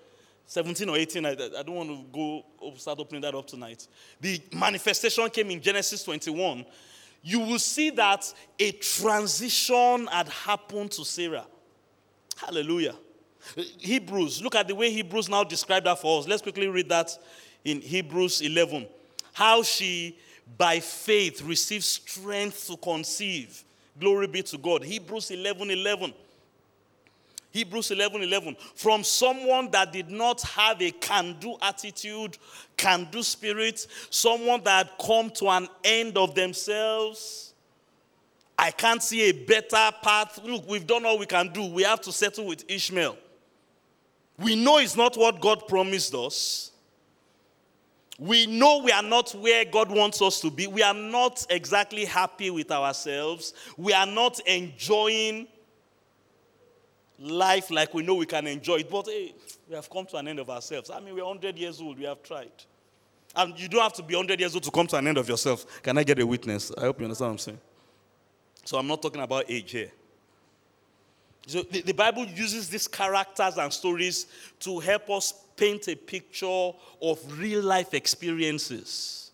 17 0.45 0.89
or 0.89 0.97
18. 0.97 1.25
I, 1.25 1.29
I 1.31 1.35
don't 1.63 1.71
want 1.71 1.89
to 1.89 2.05
go 2.11 2.43
start 2.75 2.99
opening 2.99 3.21
that 3.21 3.33
up 3.33 3.47
tonight. 3.47 3.87
The 4.19 4.41
manifestation 4.53 5.29
came 5.29 5.51
in 5.51 5.61
Genesis 5.61 6.03
21. 6.03 6.65
You 7.23 7.39
will 7.39 7.59
see 7.59 7.91
that 7.91 8.31
a 8.59 8.71
transition 8.73 10.07
had 10.07 10.27
happened 10.27 10.91
to 10.91 11.05
Sarah. 11.05 11.45
Hallelujah. 12.35 12.95
Hebrews, 13.55 14.41
look 14.41 14.55
at 14.55 14.67
the 14.67 14.75
way 14.75 14.91
Hebrews 14.91 15.29
now 15.29 15.43
describe 15.43 15.83
that 15.85 15.99
for 15.99 16.19
us. 16.19 16.27
Let's 16.27 16.41
quickly 16.41 16.67
read 16.67 16.89
that 16.89 17.17
in 17.63 17.81
Hebrews 17.81 18.41
11. 18.41 18.87
How 19.33 19.63
she, 19.63 20.17
by 20.57 20.79
faith, 20.79 21.41
received 21.41 21.83
strength 21.83 22.67
to 22.67 22.77
conceive. 22.77 23.63
Glory 23.99 24.27
be 24.27 24.41
to 24.43 24.57
God. 24.57 24.83
Hebrews 24.83 25.31
11 25.31 25.69
11. 25.71 26.13
Hebrews 27.51 27.91
11 27.91 28.23
11. 28.23 28.55
From 28.75 29.03
someone 29.03 29.69
that 29.71 29.91
did 29.91 30.09
not 30.09 30.41
have 30.41 30.81
a 30.81 30.91
can 30.91 31.35
do 31.39 31.57
attitude, 31.61 32.37
can 32.77 33.07
do 33.11 33.21
spirit, 33.21 33.85
someone 34.09 34.63
that 34.63 34.87
had 34.87 35.05
come 35.05 35.29
to 35.31 35.49
an 35.49 35.67
end 35.83 36.17
of 36.17 36.33
themselves. 36.33 37.53
I 38.57 38.71
can't 38.71 39.01
see 39.03 39.23
a 39.23 39.31
better 39.31 39.91
path. 40.01 40.39
Look, 40.43 40.69
we've 40.69 40.85
done 40.85 41.05
all 41.05 41.17
we 41.17 41.25
can 41.25 41.51
do. 41.51 41.65
We 41.65 41.83
have 41.83 42.01
to 42.01 42.11
settle 42.11 42.45
with 42.45 42.63
Ishmael. 42.69 43.17
We 44.41 44.55
know 44.55 44.77
it's 44.77 44.95
not 44.95 45.15
what 45.17 45.39
God 45.39 45.67
promised 45.67 46.13
us. 46.15 46.71
We 48.17 48.45
know 48.45 48.81
we 48.83 48.91
are 48.91 49.03
not 49.03 49.31
where 49.31 49.65
God 49.65 49.89
wants 49.89 50.21
us 50.21 50.39
to 50.41 50.51
be. 50.51 50.67
We 50.67 50.83
are 50.83 50.93
not 50.93 51.45
exactly 51.49 52.05
happy 52.05 52.49
with 52.49 52.71
ourselves. 52.71 53.53
We 53.77 53.93
are 53.93 54.05
not 54.05 54.39
enjoying 54.41 55.47
life 57.17 57.71
like 57.71 57.93
we 57.93 58.03
know 58.03 58.15
we 58.15 58.25
can 58.25 58.47
enjoy 58.47 58.77
it. 58.77 58.89
But 58.89 59.07
hey, 59.07 59.33
we 59.67 59.75
have 59.75 59.89
come 59.89 60.05
to 60.07 60.17
an 60.17 60.27
end 60.27 60.39
of 60.39 60.49
ourselves. 60.49 60.89
I 60.89 60.99
mean, 60.99 61.15
we're 61.15 61.25
100 61.25 61.57
years 61.57 61.81
old. 61.81 61.97
We 61.97 62.05
have 62.05 62.21
tried. 62.21 62.51
And 63.35 63.57
you 63.59 63.67
don't 63.67 63.81
have 63.81 63.93
to 63.93 64.03
be 64.03 64.15
100 64.15 64.39
years 64.39 64.53
old 64.53 64.63
to 64.63 64.71
come 64.71 64.87
to 64.87 64.97
an 64.97 65.07
end 65.07 65.17
of 65.17 65.27
yourself. 65.27 65.81
Can 65.81 65.97
I 65.97 66.03
get 66.03 66.19
a 66.19 66.25
witness? 66.25 66.71
I 66.77 66.81
hope 66.81 66.99
you 66.99 67.05
understand 67.05 67.29
what 67.29 67.33
I'm 67.33 67.37
saying. 67.39 67.59
So 68.65 68.77
I'm 68.77 68.87
not 68.87 69.01
talking 69.01 69.21
about 69.21 69.45
age 69.49 69.71
here. 69.71 69.91
So 71.47 71.63
the, 71.63 71.81
the 71.81 71.93
Bible 71.93 72.25
uses 72.25 72.69
these 72.69 72.87
characters 72.87 73.57
and 73.57 73.73
stories 73.73 74.27
to 74.59 74.79
help 74.79 75.09
us 75.09 75.33
paint 75.55 75.87
a 75.87 75.95
picture 75.95 76.71
of 77.01 77.39
real 77.39 77.63
life 77.63 77.93
experiences. 77.93 79.31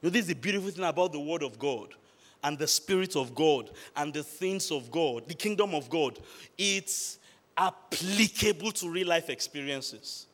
You 0.00 0.08
know, 0.08 0.12
this 0.12 0.22
is 0.22 0.28
the 0.28 0.34
beautiful 0.34 0.70
thing 0.70 0.84
about 0.84 1.12
the 1.12 1.20
Word 1.20 1.42
of 1.42 1.58
God 1.58 1.88
and 2.42 2.58
the 2.58 2.66
Spirit 2.66 3.16
of 3.16 3.34
God 3.34 3.70
and 3.96 4.12
the 4.12 4.22
things 4.22 4.70
of 4.70 4.90
God, 4.90 5.28
the 5.28 5.34
kingdom 5.34 5.74
of 5.74 5.90
God, 5.90 6.18
it's 6.56 7.18
applicable 7.56 8.72
to 8.72 8.90
real 8.90 9.08
life 9.08 9.30
experiences. 9.30 10.26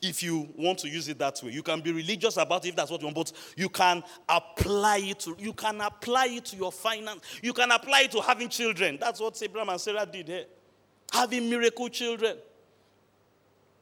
If 0.00 0.22
you 0.22 0.48
want 0.56 0.78
to 0.80 0.88
use 0.88 1.08
it 1.08 1.18
that 1.18 1.40
way, 1.42 1.50
you 1.50 1.62
can 1.62 1.80
be 1.80 1.92
religious 1.92 2.36
about 2.36 2.64
it 2.64 2.70
if 2.70 2.76
that's 2.76 2.90
what 2.90 3.00
you 3.00 3.06
want, 3.06 3.16
but 3.16 3.32
you 3.56 3.68
can 3.68 4.02
apply 4.28 4.98
it 4.98 5.20
to 5.20 5.36
you 5.38 5.52
can 5.52 5.80
apply 5.80 6.26
it 6.26 6.44
to 6.46 6.56
your 6.56 6.70
finance. 6.70 7.20
You 7.42 7.52
can 7.52 7.70
apply 7.72 8.02
it 8.02 8.12
to 8.12 8.20
having 8.20 8.48
children. 8.48 8.98
That's 9.00 9.20
what 9.20 9.40
Abraham 9.42 9.70
and 9.70 9.80
Sarah 9.80 10.06
did 10.06 10.28
here. 10.28 10.44
Having 11.12 11.50
miracle 11.50 11.88
children. 11.88 12.36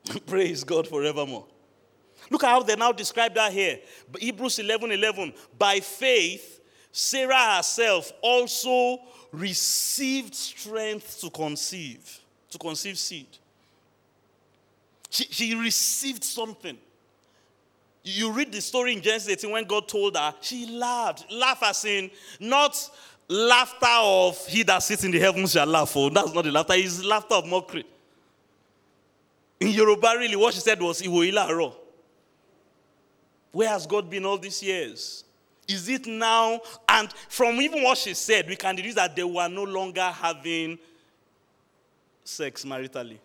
Praise 0.26 0.64
God 0.64 0.88
forevermore. 0.88 1.46
Look 2.30 2.44
at 2.44 2.50
how 2.50 2.62
they 2.62 2.76
now 2.76 2.92
describe 2.92 3.35
that 3.35 3.52
here. 3.52 3.78
Hebrews 4.18 4.58
11 4.58 4.92
11. 4.92 5.32
By 5.58 5.80
faith, 5.80 6.61
Sarah 6.90 7.56
herself 7.56 8.12
also 8.23 9.00
received 9.32 10.35
strength 10.35 11.20
to 11.20 11.30
conceive, 11.30 12.20
to 12.50 12.58
conceive 12.58 12.99
seed. 12.99 13.26
She, 15.10 15.25
she 15.25 15.54
received 15.54 16.25
something. 16.25 16.76
You 18.04 18.32
read 18.32 18.52
the 18.52 18.60
story 18.60 18.92
in 18.92 19.02
Genesis 19.02 19.30
18 19.30 19.50
when 19.50 19.64
God 19.64 19.88
told 19.88 20.16
her, 20.16 20.34
she 20.40 20.66
laughed. 20.66 21.30
Laugh 21.32 21.62
as 21.62 21.84
in, 21.84 22.10
not 22.38 22.76
laughter 23.28 23.86
of 23.90 24.46
he 24.46 24.62
that 24.62 24.78
sits 24.82 25.02
in 25.04 25.10
the 25.10 25.18
heavens 25.18 25.52
shall 25.52 25.66
laugh. 25.66 25.96
Oh, 25.96 26.08
that's 26.08 26.32
not 26.32 26.44
the 26.44 26.52
laughter, 26.52 26.75
it's 26.76 27.04
laughter 27.04 27.34
of 27.34 27.46
mockery. 27.46 27.84
In 29.58 29.68
Yoruba, 29.70 30.14
really, 30.18 30.36
what 30.36 30.54
she 30.54 30.60
said 30.60 30.80
was, 30.80 31.02
Iwo 31.02 31.32
Ilaro. 31.32 31.75
Where 33.52 33.68
has 33.70 33.86
God 33.86 34.08
been 34.10 34.25
all 34.26 34.38
these 34.38 34.62
years? 34.62 35.25
Is 35.66 35.88
it 35.88 36.06
now? 36.06 36.60
And 36.88 37.10
from 37.28 37.60
even 37.60 37.82
what 37.82 37.98
she 37.98 38.14
said, 38.14 38.48
we 38.48 38.54
can 38.54 38.76
deduce 38.76 38.94
that 38.94 39.16
they 39.16 39.25
were 39.25 39.48
no 39.48 39.64
longer 39.64 40.02
having 40.02 40.78
sex 42.22 42.64
maritally. 42.64 43.18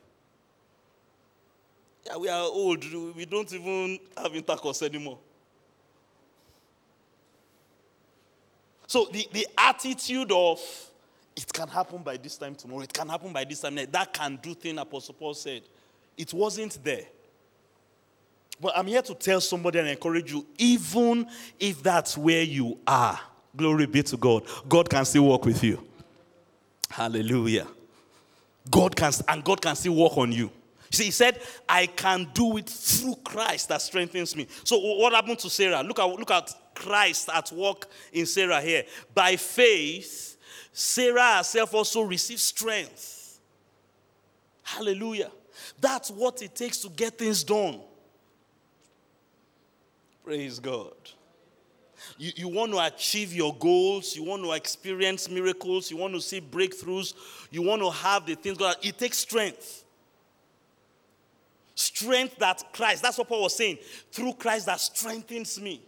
Yeah, 2.06 2.18
we 2.18 2.30
are 2.30 2.42
old. 2.44 2.84
We 3.16 3.26
don't 3.26 3.52
even 3.54 4.00
have 4.18 4.36
intercourse 4.36 4.82
anymore. 4.82 5.20
So 8.88 9.08
the, 9.12 9.28
the 9.32 9.48
attitude 9.58 10.32
of 10.32 10.60
it 11.36 11.52
can 11.54 11.68
happen 11.68 12.00
by 12.04 12.18
this 12.18 12.38
time 12.38 12.56
tomorrow, 12.56 12.82
it 12.82 12.94
can 12.94 13.08
happen 13.08 13.32
by 13.32 13.46
this 13.46 13.62
time, 13.62 13.76
that 13.76 14.14
can 14.14 14.38
do 14.42 14.54
thing 14.54 14.78
Apostle 14.78 15.14
Paul 15.14 15.34
said. 15.34 15.62
It 16.18 16.34
wasn't 16.34 16.84
there. 16.84 17.06
But 18.60 18.78
I'm 18.78 18.86
here 18.86 19.02
to 19.02 19.16
tell 19.16 19.42
somebody 19.42 19.80
and 19.80 19.88
encourage 19.88 20.32
you, 20.32 20.46
even 20.58 21.28
if 21.60 21.82
that's 21.82 22.18
where 22.18 22.44
you 22.44 22.78
are, 22.86 23.20
glory 23.56 23.86
be 23.86 24.04
to 24.04 24.18
God, 24.18 24.44
God 24.68 24.90
can 24.90 25.06
still 25.06 25.24
walk 25.24 25.46
with 25.46 25.64
you. 25.64 25.84
Hallelujah. 26.90 27.68
God 28.70 28.96
can, 28.96 29.14
and 29.28 29.44
God 29.44 29.62
can 29.62 29.76
still 29.76 29.94
walk 29.94 30.18
on 30.18 30.32
you. 30.32 30.52
See, 30.92 31.06
he 31.06 31.12
said, 31.12 31.42
I 31.68 31.86
can 31.86 32.28
do 32.34 32.58
it 32.58 32.68
through 32.68 33.16
Christ 33.24 33.70
that 33.70 33.82
strengthens 33.82 34.36
me. 34.36 34.48
So, 34.66 34.78
what 34.78 35.14
happened 35.14 35.40
to 35.40 35.50
Sarah? 35.50 35.82
Look 35.84 36.00
at, 36.00 36.06
look 36.06 36.32
at 36.32 36.54
Christ 36.76 37.30
at 37.34 37.52
work 37.52 37.88
in 38.12 38.26
Sarah 38.26 38.60
here. 38.60 38.84
By 39.14 39.38
faith, 39.38 40.38
Sarah 40.74 41.38
herself 41.38 41.74
also 41.74 42.02
received 42.02 42.42
strength. 42.42 43.40
Hallelujah. 44.64 45.32
That's 45.80 46.12
what 46.12 46.42
it 46.42 46.56
takes 46.56 46.80
to 46.80 46.90
get 46.90 47.18
things 47.18 47.44
done. 47.44 47.80
Praise 50.24 50.60
God. 50.60 50.94
You, 52.18 52.32
you 52.36 52.48
want 52.48 52.72
to 52.74 52.80
achieve 52.80 53.34
your 53.34 53.56
goals, 53.56 54.16
you 54.16 54.24
want 54.24 54.44
to 54.44 54.52
experience 54.54 55.30
miracles, 55.30 55.90
you 55.90 55.98
want 55.98 56.14
to 56.14 56.22
see 56.22 56.42
breakthroughs, 56.42 57.14
you 57.50 57.62
want 57.62 57.82
to 57.82 57.92
have 57.92 58.26
the 58.26 58.36
things 58.36 58.58
God. 58.58 58.76
It 58.82 58.98
takes 58.98 59.20
strength. 59.20 59.81
Strength 61.82 62.38
that 62.38 62.64
Christ, 62.74 63.02
that's 63.02 63.18
what 63.18 63.28
Paul 63.28 63.44
was 63.44 63.56
saying, 63.56 63.80
through 64.12 64.34
Christ 64.34 64.68
that 64.68 64.80
strengthens 64.80 65.60
me. 65.60 65.82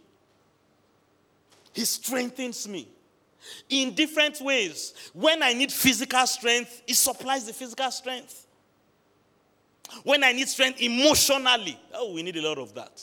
He 1.72 1.84
strengthens 1.84 2.66
me 2.66 2.88
in 3.68 3.94
different 3.94 4.40
ways. 4.40 4.92
When 5.12 5.40
I 5.40 5.52
need 5.52 5.70
physical 5.72 6.26
strength, 6.26 6.82
He 6.84 6.94
supplies 6.94 7.46
the 7.46 7.52
physical 7.52 7.90
strength. 7.92 8.46
When 10.02 10.24
I 10.24 10.32
need 10.32 10.48
strength 10.48 10.80
emotionally, 10.80 11.78
oh, 11.94 12.12
we 12.12 12.24
need 12.24 12.36
a 12.36 12.42
lot 12.42 12.58
of 12.58 12.74
that. 12.74 13.00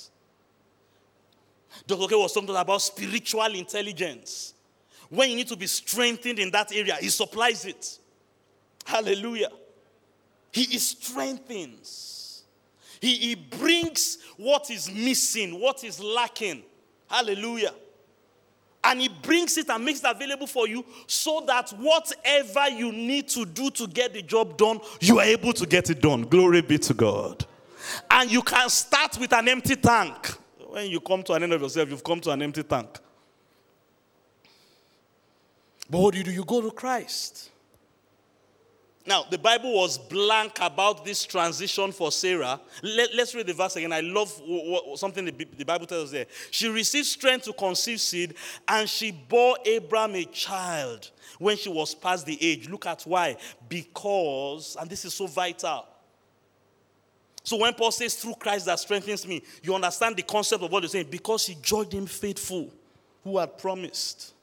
Dr. 1.88 2.08
K 2.08 2.16
was 2.16 2.34
talking 2.34 2.54
about 2.54 2.82
spiritual 2.82 3.56
intelligence. 3.56 4.54
When 5.10 5.30
you 5.30 5.38
need 5.38 5.48
to 5.48 5.56
be 5.56 5.68
strengthened 5.68 6.40
in 6.40 6.52
that 6.52 6.76
area, 6.76 6.96
he 7.00 7.08
supplies 7.08 7.64
it. 7.64 8.00
Hallelujah. 8.86 9.50
He, 10.52 10.64
he 10.64 10.78
strengthens. 10.78 12.11
He, 13.02 13.16
he 13.16 13.36
brings 13.36 14.20
what 14.38 14.70
is 14.70 14.90
missing, 14.92 15.60
what 15.60 15.84
is 15.84 16.00
lacking. 16.00 16.64
Hallelujah. 17.10 17.74
And 18.84 19.02
he 19.02 19.10
brings 19.10 19.58
it 19.58 19.70
and 19.70 19.84
makes 19.84 20.00
it 20.00 20.06
available 20.10 20.48
for 20.48 20.68
you 20.68 20.86
so 21.08 21.44
that 21.48 21.70
whatever 21.72 22.70
you 22.70 22.92
need 22.92 23.28
to 23.30 23.46
do 23.46 23.70
to 23.72 23.88
get 23.88 24.14
the 24.14 24.22
job 24.22 24.56
done, 24.58 24.80
you 25.00 25.20
are 25.20 25.26
able 25.26 25.54
to 25.54 25.66
get 25.66 25.90
it 25.90 26.02
done. 26.02 26.24
Glory 26.24 26.62
be 26.62 26.78
to 26.78 26.94
God. 26.94 27.46
And 28.10 28.32
you 28.32 28.42
can 28.42 28.70
start 28.70 29.18
with 29.20 29.34
an 29.34 29.48
empty 29.50 29.76
tank. 29.76 30.38
When 30.70 30.90
you 30.90 31.00
come 31.00 31.22
to 31.24 31.34
an 31.34 31.44
end 31.44 31.54
of 31.54 31.62
yourself, 31.62 31.90
you've 31.90 32.04
come 32.04 32.22
to 32.22 32.32
an 32.32 32.42
empty 32.42 32.64
tank. 32.64 33.00
But 35.90 36.00
what 36.00 36.14
do 36.14 36.20
you 36.20 36.24
do? 36.24 36.32
You 36.32 36.46
go 36.46 36.62
to 36.62 36.72
Christ. 36.72 37.50
Now, 39.06 39.26
the 39.30 39.38
Bible 39.38 39.74
was 39.74 39.98
blank 39.98 40.60
about 40.62 41.04
this 41.04 41.24
transition 41.26 41.92
for 41.92 42.12
Sarah. 42.12 42.62
Let, 42.84 43.12
us 43.18 43.34
read 43.34 43.48
the 43.48 43.54
verse 43.54 43.76
again. 43.76 43.92
I 43.92 44.02
love 44.02 44.32
what, 44.46 45.00
something 45.00 45.26
the, 45.26 45.32
the 45.58 45.66
Bible 45.66 45.88
tells 45.88 46.06
us 46.06 46.12
there. 46.12 46.26
She 46.52 46.68
received 46.68 47.08
strength 47.08 47.46
to 47.46 47.54
conceive 47.54 48.00
seed, 48.00 48.36
and 48.68 48.88
she 48.88 49.12
bore 49.12 49.58
Abram 49.76 50.16
a 50.16 50.26
child 50.26 51.10
when 51.40 51.58
she 51.58 51.70
was 51.70 51.96
past 51.96 52.26
the 52.26 52.38
age. 52.44 52.70
Look 52.70 52.86
at 52.86 53.02
why. 53.04 53.38
Because, 53.68 54.78
and 54.80 54.90
this 54.90 55.04
is 55.04 55.14
so 55.16 55.26
vital, 55.26 55.88
so 57.44 57.58
when 57.58 57.74
Paul 57.74 57.92
says, 57.92 58.16
through 58.16 58.36
Christ 58.36 58.66
that 58.68 58.80
strengthens 58.80 59.28
me, 59.28 59.42
you 59.64 59.74
understand 59.74 60.16
the 60.16 60.22
concept 60.22 60.64
of 60.64 60.72
what 60.72 60.84
he's 60.84 60.92
saying. 60.92 61.08
Because 61.10 61.46
he 61.46 61.58
judged 61.62 61.94
him 61.94 62.06
faithful 62.06 62.72
who 63.24 63.38
had 63.38 63.58
promised. 63.58 64.34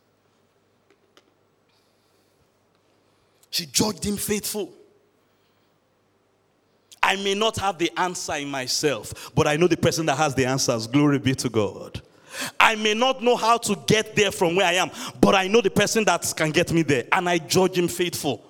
She 3.50 3.66
judged 3.66 4.04
him 4.04 4.16
faithful. 4.16 4.72
I 7.02 7.16
may 7.16 7.34
not 7.34 7.56
have 7.56 7.78
the 7.78 7.90
answer 7.96 8.34
in 8.34 8.48
myself, 8.48 9.30
but 9.34 9.46
I 9.46 9.56
know 9.56 9.66
the 9.66 9.76
person 9.76 10.04
that 10.06 10.16
has 10.16 10.34
the 10.34 10.44
answers. 10.44 10.86
Glory 10.86 11.18
be 11.18 11.34
to 11.36 11.48
God. 11.48 12.02
I 12.60 12.74
may 12.74 12.94
not 12.94 13.22
know 13.22 13.36
how 13.36 13.56
to 13.58 13.76
get 13.86 14.14
there 14.14 14.30
from 14.30 14.56
where 14.56 14.66
I 14.66 14.74
am, 14.74 14.90
but 15.20 15.34
I 15.34 15.48
know 15.48 15.60
the 15.60 15.70
person 15.70 16.04
that 16.04 16.32
can 16.36 16.50
get 16.50 16.72
me 16.72 16.82
there, 16.82 17.04
and 17.12 17.28
I 17.28 17.38
judge 17.38 17.78
him 17.78 17.88
faithful. 17.88 18.44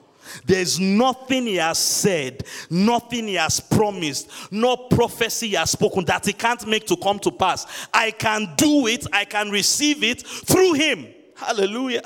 There's 0.45 0.79
nothing 0.79 1.47
he 1.47 1.57
has 1.57 1.79
said, 1.79 2.45
nothing 2.69 3.29
he 3.29 3.35
has 3.35 3.61
promised, 3.61 4.31
no 4.51 4.77
prophecy 4.77 5.49
he 5.49 5.55
has 5.55 5.71
spoken 5.71 6.05
that 6.07 6.27
he 6.27 6.33
can't 6.33 6.67
make 6.67 6.87
to 6.89 6.97
come 6.97 7.19
to 7.21 7.31
pass. 7.31 7.67
I 7.95 8.11
can 8.11 8.55
do 8.57 8.89
it, 8.89 9.07
I 9.13 9.25
can 9.25 9.51
receive 9.51 10.03
it 10.03 10.27
through 10.27 10.75
him. 10.75 11.07
Hallelujah. 11.37 12.03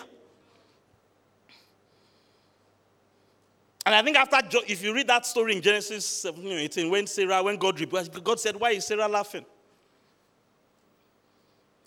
And 3.85 3.95
I 3.95 4.03
think 4.03 4.17
after, 4.17 4.59
if 4.69 4.83
you 4.83 4.95
read 4.95 5.09
that 5.09 5.27
story 5.27 5.57
in 5.57 5.63
Genesis 5.63 6.07
17 6.07 6.53
18, 6.53 6.91
when 6.91 7.07
Sarah, 7.07 7.43
when 7.43 7.57
God 7.57 7.81
rebuked, 7.81 8.23
God 8.23 8.39
said, 8.39 8.57
Why 8.57 8.71
is 8.71 8.87
Sarah 8.87 9.09
laughing? 9.09 9.45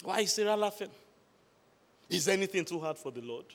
Why 0.04 0.20
is 0.20 0.34
Sarah 0.34 0.58
laughing? 0.58 0.90
Is 2.10 2.28
anything 2.28 2.66
too 2.66 2.80
hard 2.80 2.98
for 2.98 3.12
the 3.12 3.22
Lord? 3.22 3.46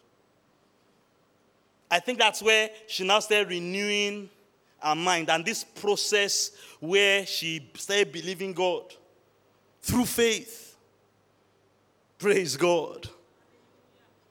I 1.90 2.00
think 2.00 2.18
that's 2.18 2.42
where 2.42 2.70
she 2.86 3.06
now 3.06 3.20
started 3.20 3.48
renewing 3.48 4.30
her 4.78 4.94
mind 4.94 5.28
and 5.28 5.44
this 5.44 5.62
process 5.62 6.52
where 6.80 7.26
she 7.26 7.70
started 7.74 8.10
believing 8.10 8.52
God 8.52 8.94
through 9.82 10.06
faith. 10.06 10.76
Praise 12.18 12.56
God 12.56 13.08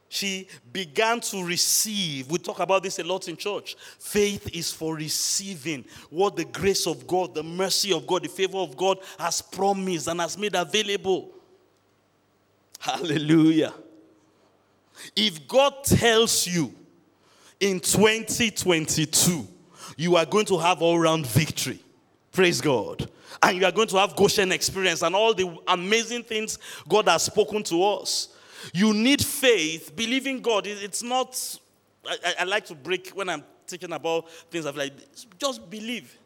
she 0.10 0.48
began 0.74 1.22
to 1.22 1.46
receive. 1.46 2.30
We 2.30 2.40
talk 2.40 2.60
about 2.60 2.82
this 2.82 2.98
a 2.98 3.04
lot 3.04 3.28
in 3.28 3.38
church. 3.38 3.78
Faith 4.00 4.50
is 4.54 4.72
for 4.72 4.96
receiving 4.96 5.86
what 6.10 6.36
the 6.36 6.46
grace 6.46 6.88
of 6.88 7.06
God, 7.06 7.36
the 7.36 7.44
mercy 7.44 7.94
of 7.94 8.08
God, 8.08 8.24
the 8.24 8.30
favor 8.30 8.58
of 8.58 8.76
God 8.76 8.98
has 9.20 9.40
promised 9.40 10.08
and 10.08 10.20
has 10.20 10.36
made 10.36 10.56
available. 10.56 11.32
Hallelujah. 12.80 13.74
If 15.16 15.48
God 15.48 15.84
tells 15.84 16.48
you 16.48 16.74
in 17.60 17.80
2022 17.80 19.48
you 19.96 20.16
are 20.16 20.26
going 20.26 20.46
to 20.48 20.58
have 20.58 20.82
all 20.82 20.98
round 20.98 21.28
victory, 21.28 21.80
praise 22.32 22.62
God, 22.62 23.08
and 23.44 23.58
you 23.58 23.66
are 23.66 23.72
going 23.72 23.88
to 23.90 23.98
have 23.98 24.16
Goshen 24.16 24.52
experience 24.52 25.04
and 25.04 25.16
all 25.16 25.36
the 25.36 25.56
amazing 25.68 26.24
things 26.24 26.58
God 26.88 27.08
has 27.08 27.24
spoken 27.24 27.62
to 27.64 27.84
us 27.84 28.30
you 28.74 28.94
need 28.94 29.24
faith, 29.24 29.96
believing 29.96 30.42
God. 30.42 30.68
It's 30.68 31.04
not, 31.04 31.60
I, 32.06 32.36
I 32.40 32.44
like 32.44 32.66
to 32.66 32.76
break 32.76 33.10
when 33.10 33.30
I'm 33.30 33.44
thinking 33.68 33.92
about 33.92 34.30
things 34.50 34.66
of 34.66 34.76
like, 34.76 34.94
just 35.38 35.70
believe. 35.70 36.18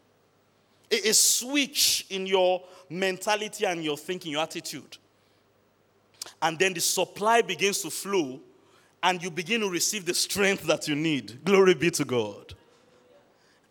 A, 0.90 1.08
a 1.08 1.14
switch 1.14 2.06
in 2.10 2.26
your 2.26 2.62
mentality 2.88 3.64
and 3.64 3.82
your 3.82 3.96
thinking, 3.96 4.32
your 4.32 4.42
attitude. 4.42 4.98
And 6.40 6.58
then 6.58 6.74
the 6.74 6.80
supply 6.80 7.42
begins 7.42 7.82
to 7.82 7.90
flow, 7.90 8.40
and 9.02 9.22
you 9.22 9.30
begin 9.30 9.60
to 9.60 9.68
receive 9.68 10.06
the 10.06 10.14
strength 10.14 10.66
that 10.66 10.88
you 10.88 10.94
need. 10.94 11.44
Glory 11.44 11.74
be 11.74 11.90
to 11.90 12.04
God 12.04 12.54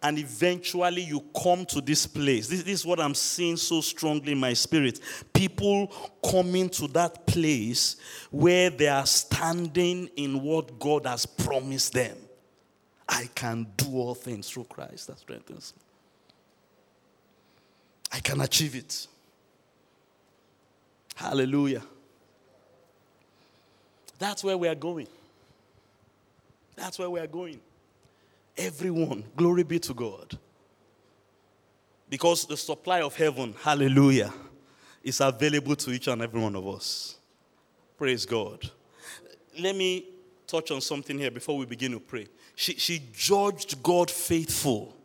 and 0.03 0.19
eventually 0.19 1.01
you 1.01 1.23
come 1.41 1.65
to 1.67 1.79
this 1.79 2.05
place. 2.05 2.47
This, 2.47 2.63
this, 2.63 2.81
is 2.81 2.85
what 2.85 2.99
I'm 2.99 3.15
seeing 3.15 3.55
so 3.55 3.79
strongly 3.79 4.33
in 4.33 4.37
my 4.37 4.53
spirit. 4.53 4.99
People 5.33 5.87
coming 6.29 6.69
to 6.71 6.87
that 6.89 7.25
place 7.25 7.95
where 8.29 8.69
they 8.69 8.89
are 8.89 9.05
standing 9.05 10.09
in 10.17 10.41
what 10.41 10.77
God 10.77 11.05
has 11.05 11.25
promised 11.25 11.93
them. 11.93 12.17
I 13.07 13.29
can 13.33 13.65
do 13.77 13.95
all 13.95 14.13
things 14.13 14.49
through 14.49 14.65
Christ 14.65 15.07
that 15.07 15.19
strengthens 15.19 15.73
me. 15.75 15.81
I 18.11 18.19
can 18.19 18.41
achieve 18.41 18.75
it. 18.75 19.07
Hallelujah. 21.15 21.81
That's 24.19 24.43
where 24.43 24.57
we 24.57 24.67
are 24.67 24.75
going. 24.75 25.07
That's 26.75 26.99
where 26.99 27.09
we 27.09 27.19
are 27.19 27.27
going. 27.27 27.59
Everyone. 28.57 29.23
Glory 29.35 29.63
be 29.63 29.79
to 29.79 29.93
God. 29.93 30.37
Because 32.09 32.45
the 32.45 32.57
supply 32.57 33.01
of 33.01 33.15
heaven, 33.15 33.55
hallelujah, 33.61 34.31
is 35.03 35.19
available 35.19 35.75
to 35.75 35.91
each 35.91 36.07
and 36.07 36.21
every 36.21 36.39
one 36.39 36.55
of 36.55 36.67
us. 36.67 37.17
Praise 37.97 38.25
God. 38.25 38.69
Let 39.59 39.75
me 39.75 40.05
touch 40.45 40.71
on 40.71 40.81
something 40.81 41.17
here 41.17 41.31
before 41.31 41.57
we 41.57 41.65
begin 41.65 41.91
to 41.93 41.99
pray. 41.99 42.27
She, 42.55 42.73
she 42.73 43.01
judged 43.13 43.81
God 43.81 44.11
faithful. 44.11 44.95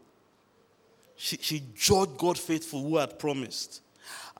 She, 1.17 1.39
she 1.39 1.63
judged 1.75 2.19
God 2.19 2.39
faithful 2.39 2.83
who 2.83 2.97
had 2.99 3.19
promised. 3.19 3.81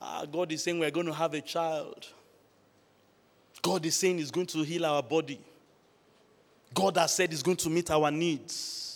Uh, 0.01 0.27
God 0.27 0.53
is 0.53 0.63
saying 0.63 0.79
we're 0.79 0.91
going 0.91 1.07
to 1.07 1.13
have 1.13 1.35
a 1.35 1.41
child. 1.41 2.07
God 3.63 3.85
is 3.85 3.97
saying 3.97 4.19
He's 4.19 4.31
going 4.31 4.47
to 4.47 4.63
heal 4.63 4.85
our 4.85 5.03
body. 5.03 5.41
God 6.75 6.97
has 6.97 7.15
said 7.15 7.31
He's 7.31 7.43
going 7.43 7.57
to 7.57 7.71
meet 7.71 7.91
our 7.91 8.11
needs. 8.11 8.88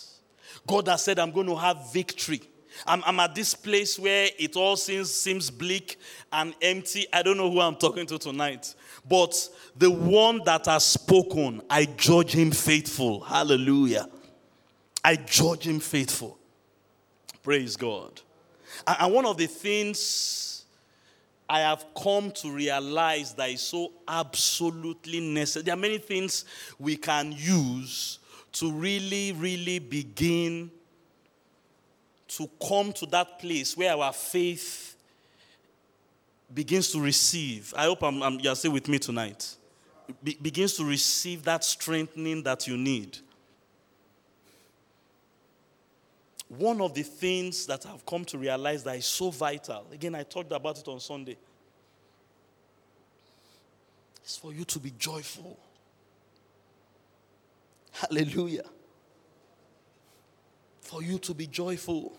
God 0.67 0.87
has 0.87 1.03
said, 1.03 1.19
I'm 1.19 1.31
going 1.31 1.47
to 1.47 1.55
have 1.55 1.91
victory. 1.91 2.41
I'm, 2.87 3.03
I'm, 3.05 3.19
at 3.19 3.35
this 3.35 3.53
place 3.53 3.99
where 3.99 4.29
it 4.37 4.55
all 4.55 4.75
seems, 4.75 5.11
seems 5.11 5.51
bleak 5.51 5.99
and 6.31 6.55
empty. 6.61 7.05
I 7.13 7.21
don't 7.21 7.37
know 7.37 7.51
who 7.51 7.59
I'm 7.59 7.75
talking 7.75 8.05
to 8.07 8.17
tonight. 8.17 8.73
But 9.07 9.35
the 9.75 9.91
one 9.91 10.41
that 10.45 10.65
has 10.65 10.85
spoken, 10.85 11.61
I 11.69 11.85
judge 11.85 12.33
him 12.33 12.51
faithful. 12.51 13.19
Hallelujah. 13.19 14.07
I 15.03 15.17
judge 15.17 15.67
him 15.67 15.79
faithful. 15.79 16.39
Praise 17.43 17.75
God. 17.75 18.21
And, 18.87 18.97
and 19.01 19.13
one 19.13 19.25
of 19.25 19.37
the 19.37 19.47
things 19.47 20.65
I 21.49 21.59
have 21.59 21.85
come 22.01 22.31
to 22.31 22.51
realize 22.51 23.33
that 23.33 23.49
is 23.49 23.61
so 23.61 23.91
absolutely 24.07 25.19
necessary, 25.19 25.63
there 25.63 25.73
are 25.75 25.77
many 25.77 25.97
things 25.97 26.45
we 26.79 26.95
can 26.95 27.33
use 27.33 28.19
to 28.53 28.71
really, 28.71 29.31
really 29.33 29.79
begin 29.79 30.71
to 32.27 32.49
come 32.65 32.93
to 32.93 33.05
that 33.07 33.39
place 33.39 33.75
where 33.75 33.93
our 33.95 34.13
faith 34.13 34.95
begins 36.53 36.91
to 36.91 37.01
receive. 37.01 37.73
I 37.75 37.85
hope 37.85 38.03
I'm, 38.03 38.21
I'm, 38.21 38.39
you're 38.39 38.55
still 38.55 38.71
with 38.71 38.87
me 38.87 38.99
tonight. 38.99 39.55
Be, 40.23 40.37
begins 40.41 40.75
to 40.77 40.85
receive 40.85 41.43
that 41.43 41.63
strengthening 41.63 42.43
that 42.43 42.67
you 42.67 42.77
need. 42.77 43.17
One 46.47 46.81
of 46.81 46.93
the 46.93 47.03
things 47.03 47.65
that 47.65 47.85
I've 47.87 48.05
come 48.05 48.23
to 48.25 48.37
realize 48.37 48.83
that 48.83 48.97
is 48.97 49.05
so 49.05 49.31
vital, 49.31 49.87
again, 49.91 50.13
I 50.13 50.23
talked 50.23 50.51
about 50.51 50.77
it 50.77 50.87
on 50.87 50.99
Sunday, 50.99 51.37
is 54.23 54.37
for 54.37 54.53
you 54.53 54.63
to 54.65 54.79
be 54.79 54.91
joyful. 54.91 55.57
Hallelujah. 57.93 58.65
For 60.81 61.01
you 61.01 61.17
to 61.19 61.33
be 61.33 61.47
joyful. 61.47 62.13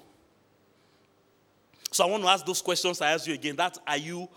So 1.90 2.04
I 2.04 2.10
want 2.10 2.22
to 2.22 2.28
ask 2.28 2.44
those 2.44 2.62
questions 2.62 3.00
I 3.00 3.12
asked 3.12 3.26
you 3.26 3.34
again. 3.34 3.56
That 3.56 3.78
are 3.86 3.96
you 3.96 4.28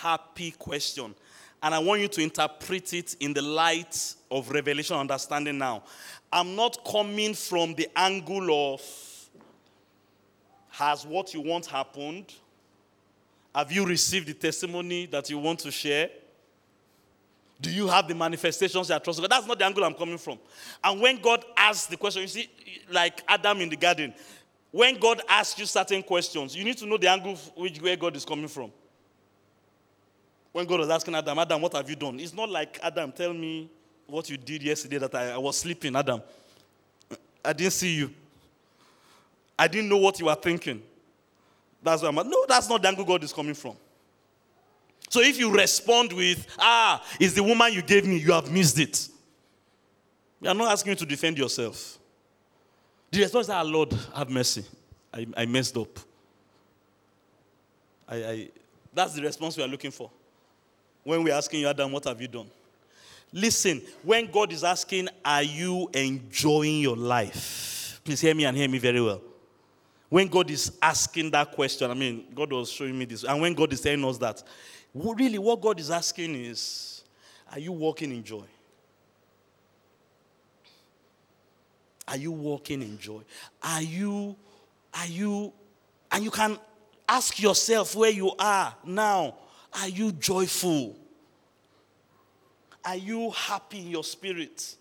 happy 0.00 0.50
question. 0.50 1.14
And 1.62 1.74
I 1.74 1.78
want 1.78 2.00
you 2.02 2.08
to 2.08 2.20
interpret 2.20 2.92
it 2.92 3.16
in 3.20 3.32
the 3.32 3.42
light 3.42 4.14
of 4.30 4.50
revelation 4.50 4.96
understanding 4.96 5.56
now. 5.56 5.84
I'm 6.32 6.54
not 6.54 6.84
coming 6.84 7.32
from 7.32 7.74
the 7.74 7.88
angle 7.96 8.74
of 8.74 8.82
has 10.76 11.06
what 11.06 11.32
you 11.32 11.40
want 11.40 11.64
happened? 11.64 12.34
Have 13.54 13.72
you 13.72 13.86
received 13.86 14.26
the 14.26 14.34
testimony 14.34 15.06
that 15.06 15.30
you 15.30 15.38
want 15.38 15.60
to 15.60 15.70
share? 15.70 16.10
Do 17.60 17.70
you 17.70 17.86
have 17.86 18.06
the 18.06 18.14
manifestations 18.14 18.88
that 18.88 19.02
trust 19.02 19.20
God? 19.20 19.30
That's 19.30 19.46
not 19.46 19.58
the 19.58 19.64
angle 19.64 19.84
I'm 19.84 19.94
coming 19.94 20.18
from. 20.18 20.38
And 20.84 21.00
when 21.00 21.20
God 21.20 21.44
asks 21.56 21.86
the 21.86 21.96
question, 21.96 22.22
you 22.22 22.28
see, 22.28 22.50
like 22.90 23.22
Adam 23.26 23.60
in 23.60 23.70
the 23.70 23.76
garden, 23.76 24.12
when 24.70 24.98
God 24.98 25.22
asks 25.28 25.58
you 25.58 25.64
certain 25.64 26.02
questions, 26.02 26.54
you 26.54 26.64
need 26.64 26.76
to 26.78 26.86
know 26.86 26.98
the 26.98 27.08
angle 27.08 27.34
which 27.54 27.80
where 27.80 27.96
God 27.96 28.14
is 28.14 28.24
coming 28.24 28.48
from. 28.48 28.70
When 30.52 30.66
God 30.66 30.80
was 30.80 30.90
asking 30.90 31.14
Adam, 31.14 31.38
Adam, 31.38 31.60
what 31.60 31.72
have 31.74 31.88
you 31.88 31.96
done? 31.96 32.20
It's 32.20 32.34
not 32.34 32.50
like 32.50 32.78
Adam, 32.82 33.12
tell 33.12 33.32
me 33.32 33.70
what 34.06 34.28
you 34.28 34.36
did 34.36 34.62
yesterday 34.62 34.98
that 34.98 35.14
I, 35.14 35.32
I 35.32 35.38
was 35.38 35.58
sleeping, 35.58 35.96
Adam. 35.96 36.22
I 37.44 37.52
didn't 37.52 37.72
see 37.72 37.94
you. 37.94 38.10
I 39.58 39.68
didn't 39.68 39.88
know 39.88 39.96
what 39.96 40.18
you 40.20 40.26
were 40.26 40.34
thinking. 40.34 40.82
That's 41.82 42.02
why 42.02 42.08
I'm 42.08 42.14
no, 42.14 42.44
that's 42.48 42.68
not 42.68 42.82
the 42.82 42.88
angle 42.88 43.04
God 43.04 43.22
is 43.24 43.32
coming 43.32 43.54
from. 43.54 43.76
So 45.08 45.20
if 45.20 45.38
you 45.38 45.52
respond 45.52 46.12
with, 46.12 46.46
ah, 46.58 47.04
it's 47.20 47.34
the 47.34 47.42
woman 47.42 47.72
you 47.72 47.82
gave 47.82 48.06
me, 48.06 48.18
you 48.18 48.32
have 48.32 48.50
missed 48.50 48.78
it. 48.78 49.08
We 50.40 50.48
are 50.48 50.54
not 50.54 50.72
asking 50.72 50.90
you 50.90 50.96
to 50.96 51.06
defend 51.06 51.38
yourself. 51.38 51.98
The 53.10 53.20
response 53.20 53.46
is, 53.46 53.50
ah, 53.50 53.62
Lord, 53.62 53.96
have 54.14 54.28
mercy. 54.28 54.64
I, 55.12 55.26
I 55.36 55.46
messed 55.46 55.76
up. 55.76 55.98
I, 58.08 58.16
I, 58.16 58.48
that's 58.92 59.14
the 59.14 59.22
response 59.22 59.56
we 59.56 59.62
are 59.62 59.68
looking 59.68 59.90
for. 59.90 60.10
When 61.04 61.22
we're 61.22 61.34
asking 61.34 61.60
you, 61.60 61.68
Adam, 61.68 61.92
what 61.92 62.04
have 62.04 62.20
you 62.20 62.28
done? 62.28 62.50
Listen, 63.32 63.82
when 64.02 64.30
God 64.30 64.52
is 64.52 64.64
asking, 64.64 65.08
are 65.24 65.42
you 65.42 65.88
enjoying 65.94 66.80
your 66.80 66.96
life? 66.96 68.00
Please 68.04 68.20
hear 68.20 68.34
me 68.34 68.44
and 68.44 68.56
hear 68.56 68.68
me 68.68 68.78
very 68.78 69.00
well. 69.00 69.20
When 70.08 70.28
God 70.28 70.50
is 70.50 70.76
asking 70.80 71.32
that 71.32 71.52
question, 71.52 71.90
I 71.90 71.94
mean, 71.94 72.26
God 72.34 72.52
was 72.52 72.70
showing 72.70 72.96
me 72.96 73.04
this, 73.04 73.24
and 73.24 73.40
when 73.40 73.54
God 73.54 73.72
is 73.72 73.80
telling 73.80 74.04
us 74.04 74.18
that, 74.18 74.42
Really, 74.96 75.38
what 75.38 75.60
God 75.60 75.78
is 75.78 75.90
asking 75.90 76.34
is 76.34 77.04
are 77.52 77.58
you 77.58 77.72
walking 77.72 78.10
in 78.10 78.24
joy? 78.24 78.44
Are 82.08 82.16
you 82.16 82.32
walking 82.32 82.82
in 82.82 82.98
joy? 82.98 83.20
Are 83.62 83.82
you, 83.82 84.36
are 84.94 85.06
you, 85.06 85.52
and 86.10 86.24
you 86.24 86.30
can 86.30 86.58
ask 87.08 87.40
yourself 87.40 87.94
where 87.94 88.10
you 88.10 88.32
are 88.38 88.74
now. 88.84 89.34
Are 89.72 89.88
you 89.88 90.12
joyful? 90.12 90.96
Are 92.84 92.96
you 92.96 93.30
happy 93.30 93.80
in 93.80 93.88
your 93.88 94.04
spirit? 94.04 94.76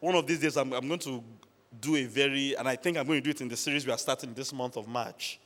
One 0.00 0.14
of 0.14 0.26
these 0.26 0.40
days, 0.40 0.56
I'm, 0.56 0.72
I'm 0.72 0.88
going 0.88 1.00
to 1.00 1.22
do 1.80 1.96
a 1.96 2.04
very, 2.04 2.56
and 2.56 2.66
I 2.66 2.76
think 2.76 2.96
I'm 2.96 3.06
going 3.06 3.20
to 3.20 3.24
do 3.24 3.30
it 3.30 3.40
in 3.40 3.48
the 3.48 3.56
series 3.56 3.86
we 3.86 3.92
are 3.92 3.98
starting 3.98 4.32
this 4.34 4.52
month 4.52 4.76
of 4.76 4.88
March, 4.88 5.38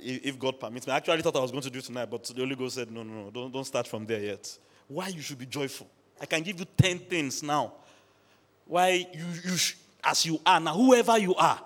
if 0.00 0.38
God 0.38 0.58
permits 0.58 0.86
me. 0.86 0.92
I 0.92 0.96
actually 0.96 1.22
thought 1.22 1.36
I 1.36 1.40
was 1.40 1.50
going 1.50 1.62
to 1.62 1.70
do 1.70 1.80
tonight, 1.80 2.06
but 2.10 2.24
the 2.24 2.34
Holy 2.40 2.54
Ghost 2.54 2.76
said, 2.76 2.90
no, 2.90 3.02
no, 3.02 3.24
no, 3.24 3.30
don't, 3.30 3.52
don't 3.52 3.64
start 3.64 3.86
from 3.86 4.06
there 4.06 4.20
yet. 4.20 4.58
Why 4.88 5.08
you 5.08 5.20
should 5.20 5.38
be 5.38 5.46
joyful. 5.46 5.88
I 6.20 6.26
can 6.26 6.42
give 6.42 6.58
you 6.58 6.66
10 6.76 6.98
things 7.00 7.42
now. 7.42 7.72
Why 8.66 9.06
you, 9.12 9.24
you 9.44 9.56
sh- 9.56 9.74
as 10.02 10.24
you 10.26 10.40
are 10.44 10.60
now, 10.60 10.74
whoever 10.74 11.18
you 11.18 11.34
are, 11.34 11.60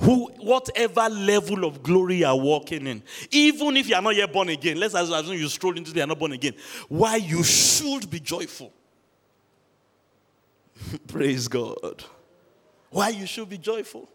who, 0.00 0.26
whatever 0.38 1.08
level 1.08 1.64
of 1.64 1.82
glory 1.82 2.16
you 2.16 2.26
are 2.26 2.36
walking 2.36 2.86
in, 2.86 3.02
even 3.30 3.76
if 3.76 3.88
you 3.88 3.94
are 3.94 4.02
not 4.02 4.14
yet 4.14 4.32
born 4.32 4.48
again, 4.48 4.78
let's 4.78 4.94
assume 4.94 5.34
you 5.34 5.48
stroll 5.48 5.76
into 5.76 5.92
the 5.92 6.02
are 6.02 6.06
not 6.06 6.18
born 6.18 6.32
again, 6.32 6.54
why 6.88 7.16
you 7.16 7.42
should 7.42 8.08
be 8.10 8.20
joyful. 8.20 8.72
Praise 11.08 11.48
God. 11.48 12.04
Why 12.90 13.10
you 13.10 13.26
should 13.26 13.48
be 13.48 13.58
joyful. 13.58 14.08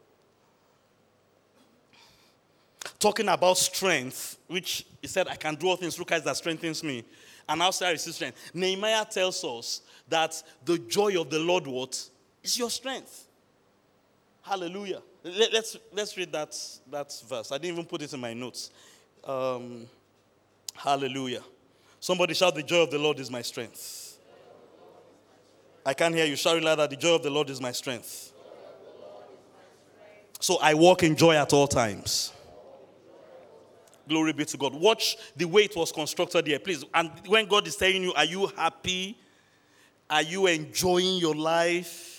Talking 3.04 3.28
about 3.28 3.58
strength, 3.58 4.38
which 4.48 4.86
he 5.02 5.10
said, 5.10 5.28
I 5.28 5.36
can 5.36 5.56
do 5.56 5.68
all 5.68 5.76
things 5.76 5.94
through 5.94 6.06
Christ 6.06 6.24
that 6.24 6.38
strengthens 6.38 6.82
me. 6.86 7.04
And 7.50 7.62
outside 7.62 7.92
receive 7.92 8.14
strength. 8.14 8.52
Nehemiah 8.54 9.04
tells 9.04 9.44
us 9.44 9.82
that 10.08 10.42
the 10.64 10.78
joy 10.78 11.20
of 11.20 11.30
the 11.30 11.40
Lord 11.40 11.68
what 11.68 12.02
is 12.42 12.58
your 12.58 12.70
strength. 12.70 13.28
Hallelujah. 14.42 15.02
Let, 15.22 15.54
us 15.54 15.76
let's 15.92 16.16
read 16.16 16.32
that, 16.32 16.58
that 16.90 17.14
verse. 17.28 17.52
I 17.52 17.58
didn't 17.58 17.74
even 17.74 17.86
put 17.86 18.04
it 18.04 18.14
in 18.14 18.22
my 18.22 18.34
notes. 18.34 18.72
Um, 19.26 19.86
hallelujah. 20.74 21.44
Somebody 22.00 22.36
shout, 22.36 22.56
The 22.56 22.64
joy 22.64 22.84
of 22.84 22.92
the 22.92 23.00
Lord 23.00 23.20
is 23.20 23.30
my 23.30 23.42
strength. 23.42 24.18
I 25.86 25.94
can't 25.94 26.16
hear 26.16 26.26
you 26.26 26.38
shouting 26.38 26.64
like 26.64 26.78
that. 26.78 26.90
The 26.90 26.96
joy 26.96 27.16
of 27.16 27.24
the 27.24 27.30
Lord 27.30 27.50
is 27.50 27.60
my 27.60 27.74
strength. 27.74 28.32
So 30.40 30.58
I 30.62 30.74
walk 30.74 31.04
in 31.04 31.18
joy 31.18 31.36
at 31.36 31.52
all 31.52 31.68
times. 31.68 32.33
Glory 34.08 34.34
be 34.34 34.46
to 34.46 34.58
God. 34.58 34.74
Watch 34.74 35.18
the 35.36 35.46
way 35.46 35.64
it 35.64 35.76
was 35.76 35.92
constructed 35.92 36.46
here, 36.48 36.60
please. 36.60 36.84
And 36.94 37.12
when 37.28 37.46
God 37.46 37.68
is 37.68 37.76
telling 37.76 38.04
you, 38.04 38.14
Are 38.14 38.26
you 38.26 38.48
happy? 38.48 39.18
Are 40.10 40.22
you 40.22 40.48
enjoying 40.48 41.18
your 41.18 41.36
life? 41.36 42.14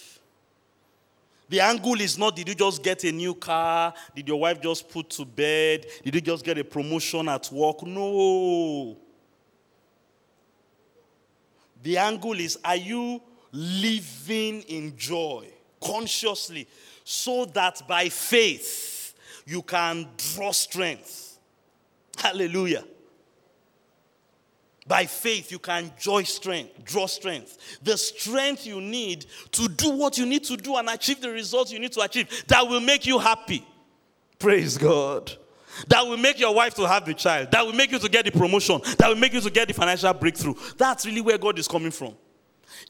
The 1.49 1.61
angle 1.61 2.01
is 2.01 2.19
not 2.19 2.35
did 2.35 2.49
you 2.49 2.55
just 2.55 2.83
get 2.83 3.05
a 3.05 3.13
new 3.13 3.35
car? 3.35 3.93
Did 4.17 4.27
your 4.27 4.41
wife 4.41 4.61
just 4.61 4.89
put 4.89 5.11
to 5.11 5.25
bed? 5.25 5.87
Did 6.03 6.15
you 6.15 6.21
just 6.21 6.45
get 6.45 6.59
a 6.59 6.65
promotion 6.65 7.29
at 7.29 7.51
work? 7.53 7.83
No. 7.83 8.97
The 11.83 11.99
angle 11.99 12.41
is 12.41 12.59
are 12.65 12.77
you 12.77 13.21
living 13.53 14.63
in 14.63 14.97
joy 14.97 15.47
consciously 15.81 16.67
so 17.05 17.45
that 17.45 17.87
by 17.87 18.09
faith 18.09 19.15
you 19.47 19.63
can 19.63 20.09
draw 20.17 20.51
strength? 20.51 21.24
Hallelujah. 22.19 22.85
By 24.87 25.07
faith, 25.07 25.51
you 25.51 25.59
can 25.59 25.85
enjoy 25.85 26.25
strength, 26.25 26.85
draw 26.85 27.07
strength. 27.07 27.79
The 27.83 27.97
strength 27.97 28.67
you 28.67 28.83
need 28.83 29.25
to 29.53 29.67
do 29.67 29.91
what 29.91 30.19
you 30.19 30.27
need 30.27 30.45
to 30.45 30.57
do 30.59 30.77
and 30.77 30.91
achieve 30.91 31.23
the 31.23 31.31
results 31.31 31.73
you 31.73 31.79
need 31.79 31.93
to 31.93 32.01
achieve 32.03 32.45
that 32.49 32.69
will 32.69 32.81
make 32.81 33.07
you 33.07 33.19
happy. 33.19 33.67
Praise 34.39 34.77
God. 34.77 35.33
That 35.89 36.07
will 36.07 36.19
make 36.19 36.39
your 36.39 36.55
wife 36.55 36.75
to 36.75 36.87
have 36.87 37.07
the 37.07 37.15
child. 37.15 37.51
That 37.51 37.65
will 37.65 37.73
make 37.73 37.91
you 37.91 37.99
to 37.99 38.09
get 38.09 38.27
the 38.27 38.31
promotion. 38.31 38.81
That 38.99 39.09
will 39.09 39.17
make 39.17 39.33
you 39.33 39.41
to 39.41 39.51
get 39.51 39.69
the 39.69 39.75
financial 39.75 40.13
breakthrough. 40.13 40.55
That's 40.77 41.07
really 41.07 41.23
where 41.23 41.39
God 41.39 41.59
is 41.59 41.67
coming 41.67 41.91
from. 41.91 42.15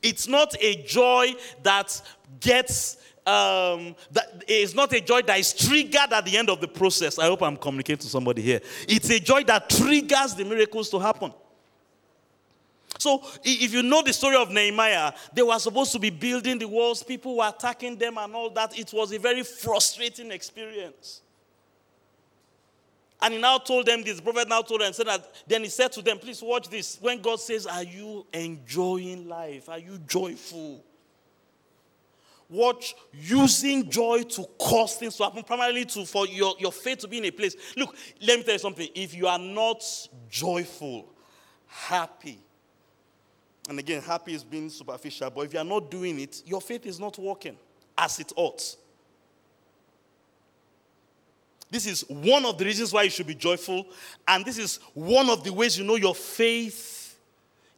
It's 0.02 0.26
not 0.26 0.54
a 0.60 0.82
joy 0.82 1.34
that 1.62 2.00
gets 2.40 2.96
um, 3.26 3.96
that 4.12 4.44
is 4.46 4.74
not 4.74 4.92
a 4.92 5.00
joy 5.00 5.22
that 5.22 5.38
is 5.38 5.52
triggered 5.54 6.12
at 6.12 6.24
the 6.24 6.36
end 6.36 6.50
of 6.50 6.60
the 6.60 6.68
process. 6.68 7.18
I 7.18 7.26
hope 7.26 7.42
I'm 7.42 7.56
communicating 7.56 8.02
to 8.02 8.08
somebody 8.08 8.42
here. 8.42 8.60
It's 8.86 9.08
a 9.10 9.18
joy 9.18 9.44
that 9.44 9.70
triggers 9.70 10.34
the 10.34 10.44
miracles 10.44 10.90
to 10.90 10.98
happen. 10.98 11.32
So, 12.98 13.22
if 13.42 13.72
you 13.72 13.82
know 13.82 14.02
the 14.02 14.12
story 14.12 14.36
of 14.36 14.50
Nehemiah, 14.50 15.12
they 15.32 15.42
were 15.42 15.58
supposed 15.58 15.92
to 15.92 15.98
be 15.98 16.10
building 16.10 16.58
the 16.58 16.68
walls, 16.68 17.02
people 17.02 17.38
were 17.38 17.48
attacking 17.48 17.96
them 17.96 18.18
and 18.18 18.34
all 18.34 18.50
that. 18.50 18.78
It 18.78 18.92
was 18.92 19.12
a 19.12 19.18
very 19.18 19.42
frustrating 19.42 20.30
experience. 20.30 21.22
And 23.20 23.34
he 23.34 23.40
now 23.40 23.58
told 23.58 23.86
them 23.86 24.02
this. 24.02 24.16
The 24.16 24.22
prophet 24.22 24.48
now 24.48 24.60
told 24.62 24.82
them, 24.82 24.92
said 24.92 25.06
that, 25.06 25.32
then 25.46 25.62
he 25.62 25.70
said 25.70 25.92
to 25.92 26.02
them, 26.02 26.18
Please 26.18 26.42
watch 26.42 26.68
this. 26.68 26.98
When 27.00 27.20
God 27.20 27.40
says, 27.40 27.66
Are 27.66 27.82
you 27.82 28.26
enjoying 28.32 29.28
life? 29.28 29.68
Are 29.68 29.78
you 29.78 29.98
joyful? 30.06 30.84
Watch 32.54 32.94
using 33.12 33.90
joy 33.90 34.22
to 34.22 34.44
cause 34.58 34.94
things 34.94 35.16
to 35.16 35.24
happen, 35.24 35.42
primarily 35.42 35.84
to 35.86 36.06
for 36.06 36.24
your, 36.28 36.54
your 36.60 36.70
faith 36.70 36.98
to 36.98 37.08
be 37.08 37.18
in 37.18 37.24
a 37.24 37.32
place. 37.32 37.56
Look, 37.76 37.96
let 38.20 38.38
me 38.38 38.44
tell 38.44 38.52
you 38.52 38.60
something. 38.60 38.88
If 38.94 39.12
you 39.12 39.26
are 39.26 39.40
not 39.40 39.84
joyful, 40.30 41.12
happy, 41.66 42.38
and 43.68 43.76
again, 43.80 44.02
happy 44.02 44.34
is 44.34 44.44
being 44.44 44.70
superficial, 44.70 45.30
but 45.30 45.46
if 45.46 45.52
you 45.52 45.58
are 45.58 45.64
not 45.64 45.90
doing 45.90 46.20
it, 46.20 46.42
your 46.46 46.60
faith 46.60 46.86
is 46.86 47.00
not 47.00 47.18
working 47.18 47.56
as 47.98 48.20
it 48.20 48.32
ought. 48.36 48.76
This 51.72 51.86
is 51.86 52.02
one 52.08 52.44
of 52.44 52.56
the 52.56 52.66
reasons 52.66 52.92
why 52.92 53.02
you 53.02 53.10
should 53.10 53.26
be 53.26 53.34
joyful, 53.34 53.84
and 54.28 54.44
this 54.44 54.58
is 54.58 54.78
one 54.92 55.28
of 55.28 55.42
the 55.42 55.52
ways 55.52 55.76
you 55.76 55.82
know 55.84 55.96
your 55.96 56.14
faith 56.14 57.18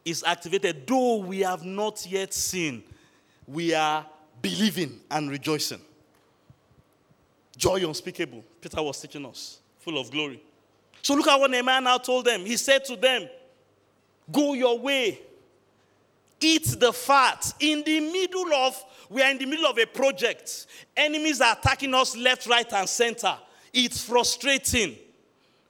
is 0.05 0.23
activated. 0.23 0.85
Though 0.85 1.15
we 1.15 1.39
have 1.39 1.65
not 1.65 2.05
yet 2.05 2.31
seen, 2.31 2.83
we 3.47 3.73
are 3.73 4.05
believing 4.41 4.99
and 5.09 5.29
rejoicing. 5.29 5.81
Joy 7.55 7.85
unspeakable. 7.87 8.43
Peter 8.61 8.81
was 8.81 8.99
teaching 9.01 9.25
us, 9.25 9.59
full 9.79 9.99
of 9.99 10.11
glory. 10.11 10.41
So 11.01 11.15
look 11.15 11.27
at 11.27 11.39
what 11.39 11.49
Nehemiah 11.49 11.81
now 11.81 11.97
told 11.97 12.25
them. 12.25 12.41
He 12.41 12.57
said 12.57 12.85
to 12.85 12.95
them, 12.95 13.27
Go 14.31 14.53
your 14.53 14.77
way 14.77 15.21
eat 16.39 16.65
the 16.79 16.93
fat 16.93 17.53
in 17.59 17.83
the 17.83 17.99
middle 17.99 18.53
of 18.53 18.83
we 19.09 19.21
are 19.21 19.31
in 19.31 19.37
the 19.37 19.45
middle 19.45 19.65
of 19.65 19.77
a 19.77 19.85
project 19.85 20.67
enemies 20.95 21.41
are 21.41 21.55
attacking 21.57 21.93
us 21.93 22.15
left 22.15 22.47
right 22.47 22.71
and 22.73 22.87
center 22.87 23.35
it's 23.73 24.03
frustrating 24.03 24.95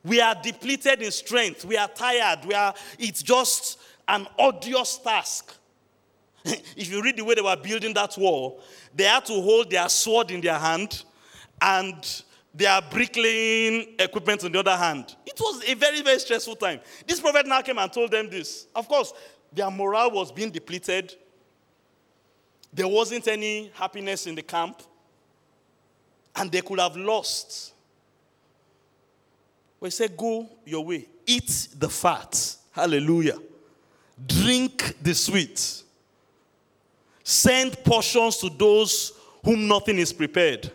we 0.04 0.20
are 0.20 0.36
depleted 0.36 1.02
in 1.02 1.12
strength 1.12 1.64
we 1.64 1.78
are 1.78 1.88
tired 1.88 2.44
we 2.46 2.54
are 2.54 2.74
it's 3.00 3.24
just 3.24 3.80
an 4.08 4.28
odious 4.38 4.98
task 4.98 5.56
if 6.76 6.90
you 6.90 7.02
read 7.02 7.18
the 7.18 7.24
way 7.24 7.36
they 7.36 7.42
were 7.42 7.56
building 7.56 7.94
that 7.94 8.16
wall 8.18 8.62
they 8.94 9.04
had 9.04 9.26
to 9.26 9.34
hold 9.34 9.70
their 9.70 9.90
sword 9.90 10.32
in 10.32 10.42
their 10.42 10.58
hand 10.58 11.04
and 11.62 12.24
their 12.54 12.82
bricklaying 12.90 13.96
equipment 14.00 14.44
on 14.44 14.52
the 14.52 14.60
other 14.60 14.76
hand 14.76 15.16
it 15.26 15.40
was 15.40 15.64
a 15.68 15.74
very 15.74 16.02
very 16.02 16.20
stressful 16.20 16.56
time 16.56 16.80
this 17.06 17.20
prophet 17.20 17.46
now 17.46 17.62
came 17.62 17.78
and 17.78 17.92
told 17.92 18.12
them 18.12 18.30
this 18.30 18.68
of 18.76 18.88
course 18.88 19.14
their 19.54 19.72
morale 19.72 20.12
was 20.12 20.32
being 20.32 20.52
depleted. 20.52 21.16
There 22.74 22.88
wasn't 22.88 23.28
any 23.28 23.72
happiness 23.74 24.28
in 24.28 24.36
the 24.36 24.42
camp. 24.42 24.82
And 26.36 26.52
they 26.52 26.62
could 26.62 26.80
have 26.80 26.96
lost. 26.96 27.74
We 29.80 29.90
said, 29.90 30.16
Go 30.16 30.48
your 30.66 30.86
way, 30.86 31.08
eat 31.26 31.70
the 31.76 31.90
fat. 31.90 32.56
Hallelujah. 32.72 33.38
Drink 34.26 34.96
the 35.02 35.16
sweet. 35.16 35.84
Send 37.30 37.84
portions 37.84 38.38
to 38.38 38.50
those 38.50 39.12
whom 39.44 39.68
nothing 39.68 40.00
is 40.00 40.14
prepared. 40.14 40.72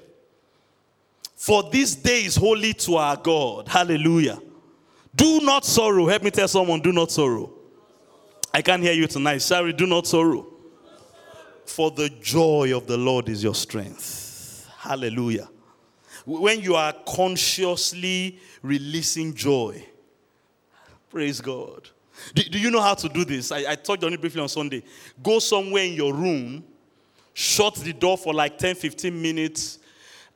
For 1.35 1.62
this 1.71 1.95
day 1.95 2.27
is 2.27 2.37
holy 2.37 2.75
to 2.75 2.97
our 2.97 3.17
God. 3.17 3.69
Hallelujah. 3.69 4.38
Do 5.15 5.41
not 5.41 5.65
sorrow. 5.65 6.07
Help 6.09 6.23
me 6.23 6.31
tell 6.31 6.47
someone, 6.47 6.83
do 6.83 6.93
not 6.93 7.11
sorrow. 7.11 7.55
I 8.53 8.61
can't 8.61 8.83
hear 8.83 8.93
you 8.93 9.07
tonight. 9.07 9.38
Sorry, 9.38 9.73
do 9.73 9.87
not 9.87 10.07
sorrow. 10.07 10.47
For 11.65 11.91
the 11.91 12.11
joy 12.21 12.77
of 12.77 12.87
the 12.87 12.99
Lord 12.99 13.31
is 13.31 13.43
your 13.43 13.55
strength. 13.55 14.69
Hallelujah. 14.77 15.49
When 16.27 16.61
you 16.61 16.75
are 16.75 16.95
consciously 17.09 18.38
releasing 18.61 19.33
joy, 19.33 19.87
praise 21.09 21.41
God. 21.41 21.88
Do, 22.35 22.42
do 22.42 22.59
you 22.59 22.70
know 22.70 22.81
how 22.81 22.94
to 22.94 23.09
do 23.09 23.25
this? 23.25 23.53
I, 23.53 23.72
I 23.72 23.75
talked 23.75 24.05
on 24.05 24.12
it 24.12 24.20
briefly 24.20 24.40
on 24.40 24.48
Sunday. 24.48 24.83
Go 25.22 25.38
somewhere 25.38 25.85
in 25.85 25.94
your 25.94 26.14
room, 26.14 26.64
shut 27.35 27.75
the 27.77 27.92
door 27.92 28.18
for 28.18 28.35
like 28.35 28.59
10 28.59 28.75
15 28.75 29.20
minutes, 29.20 29.79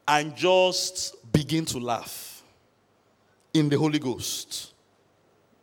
and 0.09 0.35
just 0.37 1.33
begin 1.33 1.65
to 1.67 1.79
laugh 1.79 2.43
in 3.53 3.69
the 3.69 3.79
Holy 3.79 3.99
Ghost. 3.99 4.73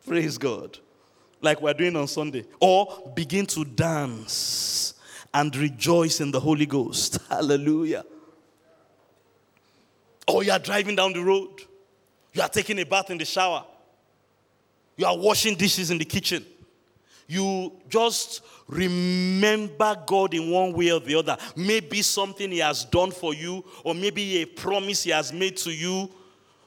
Praise 0.05 0.37
God 0.37 0.77
like 1.41 1.61
we're 1.61 1.73
doing 1.73 1.95
on 1.95 2.07
Sunday, 2.07 2.45
or 2.59 3.11
begin 3.15 3.45
to 3.45 3.65
dance 3.65 4.93
and 5.33 5.53
rejoice 5.55 6.21
in 6.21 6.31
the 6.31 6.39
Holy 6.39 6.65
Ghost. 6.65 7.19
Hallelujah. 7.29 8.05
Or 10.27 10.43
you 10.43 10.51
are 10.51 10.59
driving 10.59 10.95
down 10.95 11.11
the 11.11 11.21
road, 11.21 11.49
you 12.31 12.41
are 12.41 12.49
taking 12.49 12.79
a 12.79 12.85
bath 12.85 13.11
in 13.11 13.17
the 13.17 13.25
shower, 13.25 13.65
you 14.95 15.05
are 15.05 15.17
washing 15.17 15.55
dishes 15.55 15.91
in 15.91 15.97
the 15.97 16.05
kitchen, 16.05 16.45
you 17.27 17.71
just 17.89 18.41
remember 18.67 19.95
God 20.05 20.33
in 20.33 20.51
one 20.51 20.73
way 20.73 20.91
or 20.91 20.99
the 20.99 21.15
other. 21.15 21.37
Maybe 21.55 22.01
something 22.01 22.51
He 22.51 22.59
has 22.59 22.85
done 22.85 23.11
for 23.11 23.33
you, 23.33 23.63
or 23.83 23.93
maybe 23.95 24.41
a 24.41 24.45
promise 24.45 25.03
He 25.03 25.11
has 25.11 25.31
made 25.31 25.57
to 25.57 25.71
you, 25.71 26.09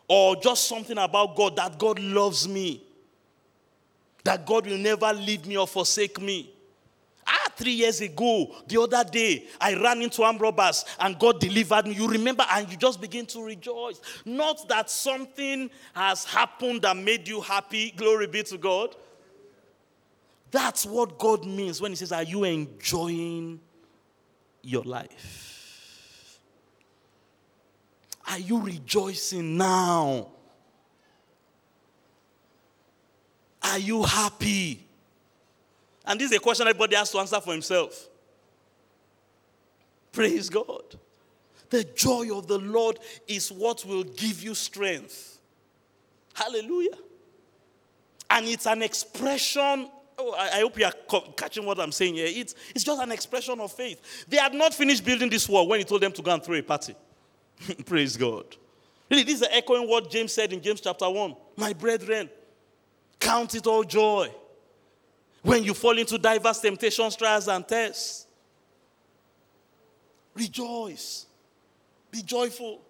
or 0.08 0.36
just 0.36 0.68
something 0.68 0.98
about 0.98 1.36
God 1.36 1.56
that 1.56 1.78
God 1.78 1.98
loves 1.98 2.48
me, 2.48 2.82
that 4.24 4.46
God 4.46 4.66
will 4.66 4.78
never 4.78 5.12
leave 5.12 5.46
me 5.46 5.56
or 5.56 5.66
forsake 5.66 6.20
me. 6.20 6.52
Ah, 7.26 7.50
three 7.56 7.72
years 7.72 8.00
ago, 8.00 8.54
the 8.68 8.80
other 8.80 9.02
day, 9.04 9.46
I 9.60 9.74
ran 9.74 10.02
into 10.02 10.22
armed 10.22 10.40
robbers 10.40 10.84
and 11.00 11.18
God 11.18 11.40
delivered 11.40 11.86
me. 11.86 11.94
You 11.94 12.08
remember, 12.08 12.44
and 12.50 12.70
you 12.70 12.76
just 12.76 13.00
begin 13.00 13.26
to 13.26 13.42
rejoice. 13.42 14.00
Not 14.24 14.68
that 14.68 14.90
something 14.90 15.70
has 15.94 16.24
happened 16.24 16.82
that 16.82 16.96
made 16.96 17.26
you 17.26 17.40
happy. 17.40 17.90
Glory 17.90 18.26
be 18.28 18.42
to 18.44 18.58
God. 18.58 18.94
That's 20.50 20.86
what 20.86 21.18
God 21.18 21.44
means 21.44 21.80
when 21.80 21.92
He 21.92 21.96
says, 21.96 22.12
Are 22.12 22.22
you 22.22 22.44
enjoying 22.44 23.60
your 24.62 24.84
life? 24.84 26.40
Are 28.28 28.38
you 28.38 28.60
rejoicing 28.60 29.56
now? 29.56 30.28
Are 33.62 33.78
you 33.78 34.02
happy? 34.02 34.85
And 36.06 36.20
this 36.20 36.30
is 36.30 36.36
a 36.36 36.40
question 36.40 36.66
everybody 36.68 36.96
has 36.96 37.10
to 37.10 37.18
answer 37.18 37.40
for 37.40 37.52
himself. 37.52 38.08
Praise 40.12 40.48
God. 40.48 40.98
The 41.68 41.84
joy 41.84 42.36
of 42.36 42.46
the 42.46 42.58
Lord 42.58 43.00
is 43.26 43.50
what 43.50 43.84
will 43.84 44.04
give 44.04 44.42
you 44.42 44.54
strength. 44.54 45.40
Hallelujah. 46.32 46.96
And 48.30 48.46
it's 48.46 48.66
an 48.66 48.82
expression. 48.82 49.90
Oh, 50.18 50.32
I, 50.32 50.60
hope 50.60 50.78
you 50.78 50.86
are 50.86 51.22
catching 51.36 51.66
what 51.66 51.78
I'm 51.80 51.92
saying 51.92 52.14
here. 52.14 52.28
It's, 52.28 52.54
it's 52.74 52.84
just 52.84 53.02
an 53.02 53.10
expression 53.10 53.60
of 53.60 53.72
faith. 53.72 54.24
They 54.28 54.36
had 54.36 54.54
not 54.54 54.72
finished 54.72 55.04
building 55.04 55.28
this 55.28 55.48
wall 55.48 55.66
when 55.66 55.80
he 55.80 55.84
told 55.84 56.00
them 56.00 56.12
to 56.12 56.22
go 56.22 56.32
and 56.32 56.42
throw 56.42 56.56
a 56.56 56.62
party. 56.62 56.94
Praise 57.86 58.16
God. 58.16 58.44
Really, 59.10 59.24
this 59.24 59.42
is 59.42 59.48
echoing 59.50 59.88
what 59.88 60.10
James 60.10 60.32
said 60.32 60.52
in 60.52 60.62
James 60.62 60.80
chapter 60.80 61.08
1. 61.10 61.34
My 61.56 61.72
brethren, 61.72 62.30
count 63.20 63.54
it 63.54 63.66
all 63.66 63.84
joy 63.84 64.30
when 65.46 65.62
you 65.62 65.74
fall 65.74 65.96
into 65.96 66.18
diverse 66.18 66.60
temptations, 66.60 67.14
trials, 67.14 67.46
and 67.46 67.66
tests. 67.66 68.26
Rejoice. 70.34 71.26
Be 72.10 72.22
joyful. 72.22 72.82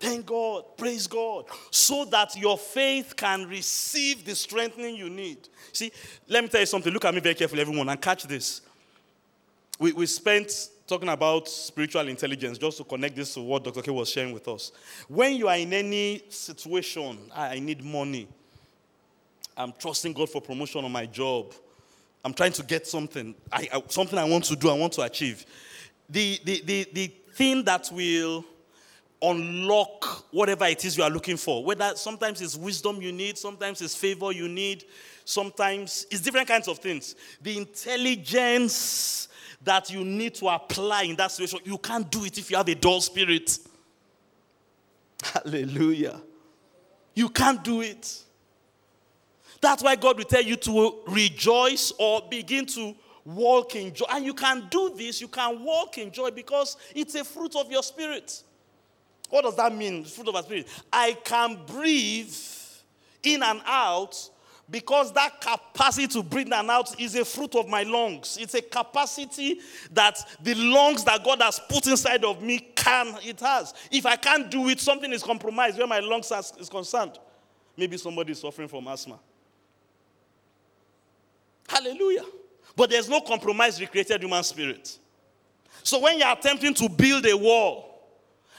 Thank 0.00 0.26
God. 0.26 0.76
Praise 0.76 1.06
God. 1.06 1.44
So 1.70 2.06
that 2.06 2.34
your 2.36 2.56
faith 2.56 3.14
can 3.14 3.46
receive 3.46 4.24
the 4.24 4.34
strengthening 4.34 4.96
you 4.96 5.10
need. 5.10 5.48
See, 5.72 5.92
let 6.28 6.42
me 6.42 6.48
tell 6.48 6.60
you 6.60 6.66
something. 6.66 6.92
Look 6.92 7.04
at 7.04 7.14
me 7.14 7.20
very 7.20 7.34
carefully, 7.34 7.60
everyone, 7.60 7.88
and 7.88 8.00
catch 8.00 8.24
this. 8.24 8.62
We, 9.78 9.92
we 9.92 10.06
spent 10.06 10.70
talking 10.86 11.08
about 11.08 11.48
spiritual 11.48 12.08
intelligence 12.08 12.58
just 12.58 12.78
to 12.78 12.84
connect 12.84 13.16
this 13.16 13.34
to 13.34 13.40
what 13.40 13.64
Dr. 13.64 13.82
K 13.82 13.90
was 13.90 14.08
sharing 14.08 14.32
with 14.32 14.48
us. 14.48 14.72
When 15.08 15.34
you 15.34 15.48
are 15.48 15.56
in 15.56 15.72
any 15.72 16.24
situation, 16.30 17.18
ah, 17.32 17.50
I 17.50 17.58
need 17.58 17.82
money, 17.82 18.28
I'm 19.56 19.72
trusting 19.78 20.12
God 20.12 20.30
for 20.30 20.40
promotion 20.40 20.84
on 20.84 20.92
my 20.92 21.06
job. 21.06 21.54
I'm 22.24 22.34
trying 22.34 22.52
to 22.52 22.62
get 22.62 22.86
something, 22.86 23.34
I, 23.52 23.68
I, 23.72 23.82
something 23.88 24.18
I 24.18 24.24
want 24.24 24.44
to 24.44 24.56
do, 24.56 24.70
I 24.70 24.74
want 24.74 24.94
to 24.94 25.02
achieve. 25.02 25.44
The, 26.08 26.40
the, 26.44 26.62
the, 26.64 26.88
the 26.92 27.06
thing 27.34 27.64
that 27.64 27.90
will 27.92 28.44
unlock 29.20 30.32
whatever 30.32 30.64
it 30.66 30.84
is 30.84 30.96
you 30.96 31.04
are 31.04 31.10
looking 31.10 31.36
for, 31.36 31.64
whether 31.64 31.94
sometimes 31.96 32.40
it's 32.40 32.56
wisdom 32.56 33.00
you 33.00 33.12
need, 33.12 33.36
sometimes 33.38 33.80
it's 33.82 33.94
favor 33.94 34.32
you 34.32 34.48
need, 34.48 34.84
sometimes 35.24 36.06
it's 36.10 36.20
different 36.20 36.48
kinds 36.48 36.68
of 36.68 36.78
things. 36.78 37.14
The 37.42 37.56
intelligence 37.58 39.28
that 39.62 39.90
you 39.90 40.04
need 40.04 40.34
to 40.36 40.48
apply 40.48 41.04
in 41.04 41.16
that 41.16 41.30
situation, 41.30 41.60
you 41.64 41.78
can't 41.78 42.10
do 42.10 42.24
it 42.24 42.38
if 42.38 42.50
you 42.50 42.56
have 42.56 42.68
a 42.68 42.74
dull 42.74 43.00
spirit. 43.00 43.58
Hallelujah. 45.22 46.20
You 47.14 47.28
can't 47.28 47.62
do 47.62 47.80
it. 47.80 48.23
That's 49.64 49.82
why 49.82 49.96
God 49.96 50.18
will 50.18 50.26
tell 50.26 50.42
you 50.42 50.56
to 50.56 51.00
rejoice 51.08 51.90
or 51.98 52.20
begin 52.28 52.66
to 52.66 52.94
walk 53.24 53.76
in 53.76 53.94
joy. 53.94 54.04
And 54.10 54.22
you 54.22 54.34
can 54.34 54.68
do 54.70 54.94
this, 54.94 55.22
you 55.22 55.28
can 55.28 55.64
walk 55.64 55.96
in 55.96 56.12
joy 56.12 56.32
because 56.32 56.76
it's 56.94 57.14
a 57.14 57.24
fruit 57.24 57.56
of 57.56 57.72
your 57.72 57.82
spirit. 57.82 58.42
What 59.30 59.44
does 59.44 59.56
that 59.56 59.74
mean? 59.74 60.04
Fruit 60.04 60.28
of 60.28 60.36
our 60.36 60.42
spirit. 60.42 60.68
I 60.92 61.16
can 61.24 61.60
breathe 61.66 62.36
in 63.22 63.42
and 63.42 63.62
out 63.64 64.28
because 64.68 65.14
that 65.14 65.40
capacity 65.40 66.08
to 66.08 66.22
breathe 66.22 66.48
in 66.48 66.52
and 66.52 66.70
out 66.70 67.00
is 67.00 67.14
a 67.14 67.24
fruit 67.24 67.54
of 67.54 67.66
my 67.66 67.84
lungs. 67.84 68.36
It's 68.38 68.52
a 68.52 68.60
capacity 68.60 69.60
that 69.92 70.18
the 70.42 70.54
lungs 70.56 71.04
that 71.04 71.24
God 71.24 71.40
has 71.40 71.58
put 71.70 71.86
inside 71.86 72.22
of 72.22 72.42
me 72.42 72.58
can, 72.76 73.16
it 73.24 73.40
has. 73.40 73.72
If 73.90 74.04
I 74.04 74.16
can't 74.16 74.50
do 74.50 74.68
it, 74.68 74.78
something 74.78 75.10
is 75.10 75.22
compromised 75.22 75.78
where 75.78 75.86
my 75.86 76.00
lungs 76.00 76.30
is 76.60 76.68
concerned. 76.68 77.18
Maybe 77.78 77.96
somebody 77.96 78.32
is 78.32 78.40
suffering 78.40 78.68
from 78.68 78.86
asthma. 78.88 79.18
Hallelujah. 81.68 82.24
But 82.76 82.90
there's 82.90 83.08
no 83.08 83.20
compromise 83.20 83.80
recreated 83.80 84.22
human 84.22 84.42
spirit. 84.42 84.98
So 85.82 86.00
when 86.00 86.18
you're 86.18 86.32
attempting 86.32 86.74
to 86.74 86.88
build 86.88 87.26
a 87.26 87.36
wall 87.36 88.02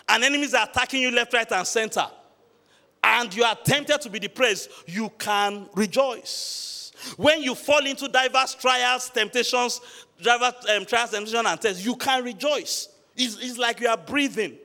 and 0.08 0.24
enemies 0.24 0.54
are 0.54 0.68
attacking 0.68 1.02
you 1.02 1.12
left, 1.12 1.34
right, 1.34 1.52
and 1.52 1.66
center, 1.66 2.06
and 3.04 3.34
you 3.36 3.44
are 3.44 3.56
tempted 3.56 4.02
to 4.02 4.10
be 4.10 4.20
depressed, 4.20 4.70
you 4.88 5.12
can 5.18 5.68
rejoice. 5.76 6.92
When 7.18 7.42
you 7.42 7.56
fall 7.56 7.86
into 7.86 8.08
diverse 8.08 8.56
trials, 8.56 9.10
temptations, 9.10 9.82
diverse 10.22 10.54
um, 10.70 10.86
trials, 10.86 11.12
temptations, 11.12 11.46
and 11.46 11.62
tests, 11.62 11.86
you 11.86 11.96
can 11.96 12.24
rejoice. 12.24 12.90
It's, 13.16 13.38
it's 13.40 13.58
like 13.58 13.80
you 13.80 13.88
are 13.88 13.98
breathing. 13.98 14.58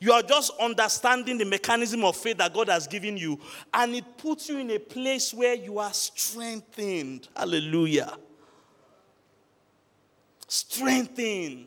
You 0.00 0.12
are 0.12 0.22
just 0.22 0.52
understanding 0.60 1.38
the 1.38 1.44
mechanism 1.44 2.04
of 2.04 2.16
faith 2.16 2.38
that 2.38 2.54
God 2.54 2.68
has 2.68 2.86
given 2.86 3.16
you, 3.16 3.38
and 3.74 3.94
it 3.94 4.04
puts 4.16 4.48
you 4.48 4.58
in 4.58 4.70
a 4.70 4.78
place 4.78 5.34
where 5.34 5.54
you 5.54 5.78
are 5.78 5.92
strengthened. 5.92 7.28
Hallelujah. 7.36 8.16
Strengthened. 10.46 11.66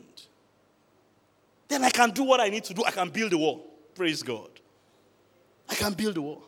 Then 1.68 1.84
I 1.84 1.90
can 1.90 2.10
do 2.10 2.24
what 2.24 2.40
I 2.40 2.48
need 2.48 2.64
to 2.64 2.74
do. 2.74 2.84
I 2.84 2.90
can 2.90 3.10
build 3.10 3.32
a 3.32 3.38
wall. 3.38 3.66
Praise 3.94 4.22
God. 4.22 4.48
I 5.68 5.74
can 5.74 5.92
build 5.92 6.16
a 6.16 6.22
wall. 6.22 6.44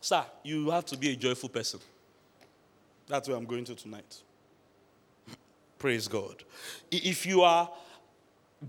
Sir, 0.00 0.24
you 0.42 0.70
have 0.70 0.84
to 0.86 0.96
be 0.96 1.12
a 1.12 1.16
joyful 1.16 1.48
person. 1.48 1.80
That's 3.08 3.28
where 3.28 3.36
I'm 3.36 3.44
going 3.44 3.64
to 3.64 3.74
tonight. 3.74 4.22
Praise 5.78 6.08
God. 6.08 6.44
If 6.90 7.26
you 7.26 7.42
are 7.42 7.70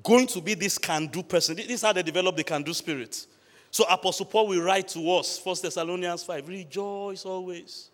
going 0.04 0.28
to 0.28 0.42
be 0.42 0.54
this 0.54 0.78
can 0.78 1.08
do 1.08 1.24
person. 1.24 1.56
This 1.56 1.70
is 1.70 1.82
how 1.82 1.94
they 1.94 2.04
develop 2.04 2.36
the 2.36 2.44
can 2.44 2.62
do 2.62 2.74
spirit. 2.74 3.26
So 3.72 3.86
Apostle 3.90 4.26
Paul 4.26 4.48
will 4.48 4.62
write 4.62 4.88
to 4.90 5.12
us, 5.12 5.40
1 5.44 5.56
Thessalonians 5.62 6.24
5, 6.24 6.48
rejoice 6.48 7.26
always. 7.26 7.90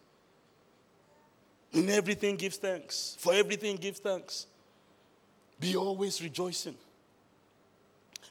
In 1.71 1.89
everything 1.89 2.36
give 2.36 2.53
thanks. 2.56 3.15
For 3.19 3.34
everything 3.34 3.75
give 3.77 3.97
thanks. 3.97 4.47
Be 5.60 5.75
always 5.75 6.21
rejoicing. 6.21 6.75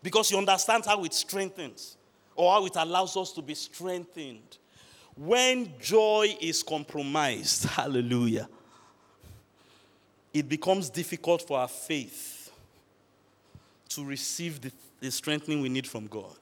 Because 0.02 0.30
you 0.30 0.38
understand 0.38 0.84
how 0.84 1.04
it 1.04 1.14
strengthens 1.14 1.96
or 2.34 2.52
how 2.52 2.66
it 2.66 2.76
allows 2.76 3.16
us 3.16 3.32
to 3.32 3.42
be 3.42 3.54
strengthened. 3.54 4.58
When 5.16 5.72
joy 5.80 6.36
is 6.40 6.62
compromised, 6.62 7.64
hallelujah, 7.68 8.48
it 10.32 10.48
becomes 10.48 10.88
difficult 10.88 11.42
for 11.46 11.58
our 11.58 11.68
faith 11.68 12.31
to 13.94 14.04
receive 14.04 14.60
the, 14.60 14.72
the 15.00 15.10
strengthening 15.10 15.60
we 15.60 15.68
need 15.68 15.86
from 15.86 16.06
God. 16.06 16.36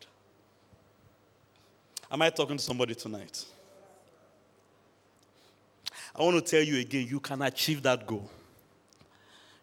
Am 2.10 2.22
I 2.22 2.30
talking 2.30 2.56
to 2.56 2.62
somebody 2.62 2.94
tonight? 2.94 3.44
I 6.14 6.22
want 6.22 6.44
to 6.44 6.50
tell 6.50 6.62
you 6.62 6.80
again 6.80 7.06
you 7.08 7.20
can 7.20 7.42
achieve 7.42 7.82
that 7.82 8.06
goal. 8.06 8.28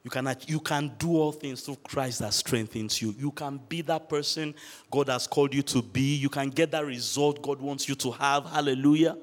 You 0.04 0.10
can, 0.10 0.36
you 0.48 0.62
can 0.62 0.94
do 0.98 1.18
all 1.18 1.34
things 1.34 1.62
through 1.62 1.80
Christ 1.84 2.20
that 2.20 2.34
strengthens 2.34 3.02
you. 3.02 3.14
You 3.20 3.30
can 3.32 3.60
be 3.68 3.82
that 3.82 4.08
person 4.08 4.56
God 4.90 5.10
has 5.10 5.28
called 5.28 5.54
you 5.54 5.62
to 5.64 5.82
be. 5.82 6.16
You 6.16 6.30
can 6.30 6.50
get 6.50 6.72
that 6.72 6.86
result 6.86 7.42
God 7.42 7.60
wants 7.60 7.90
you 7.90 7.96
to 7.96 8.12
have. 8.12 8.46
Hallelujah. 8.46 9.18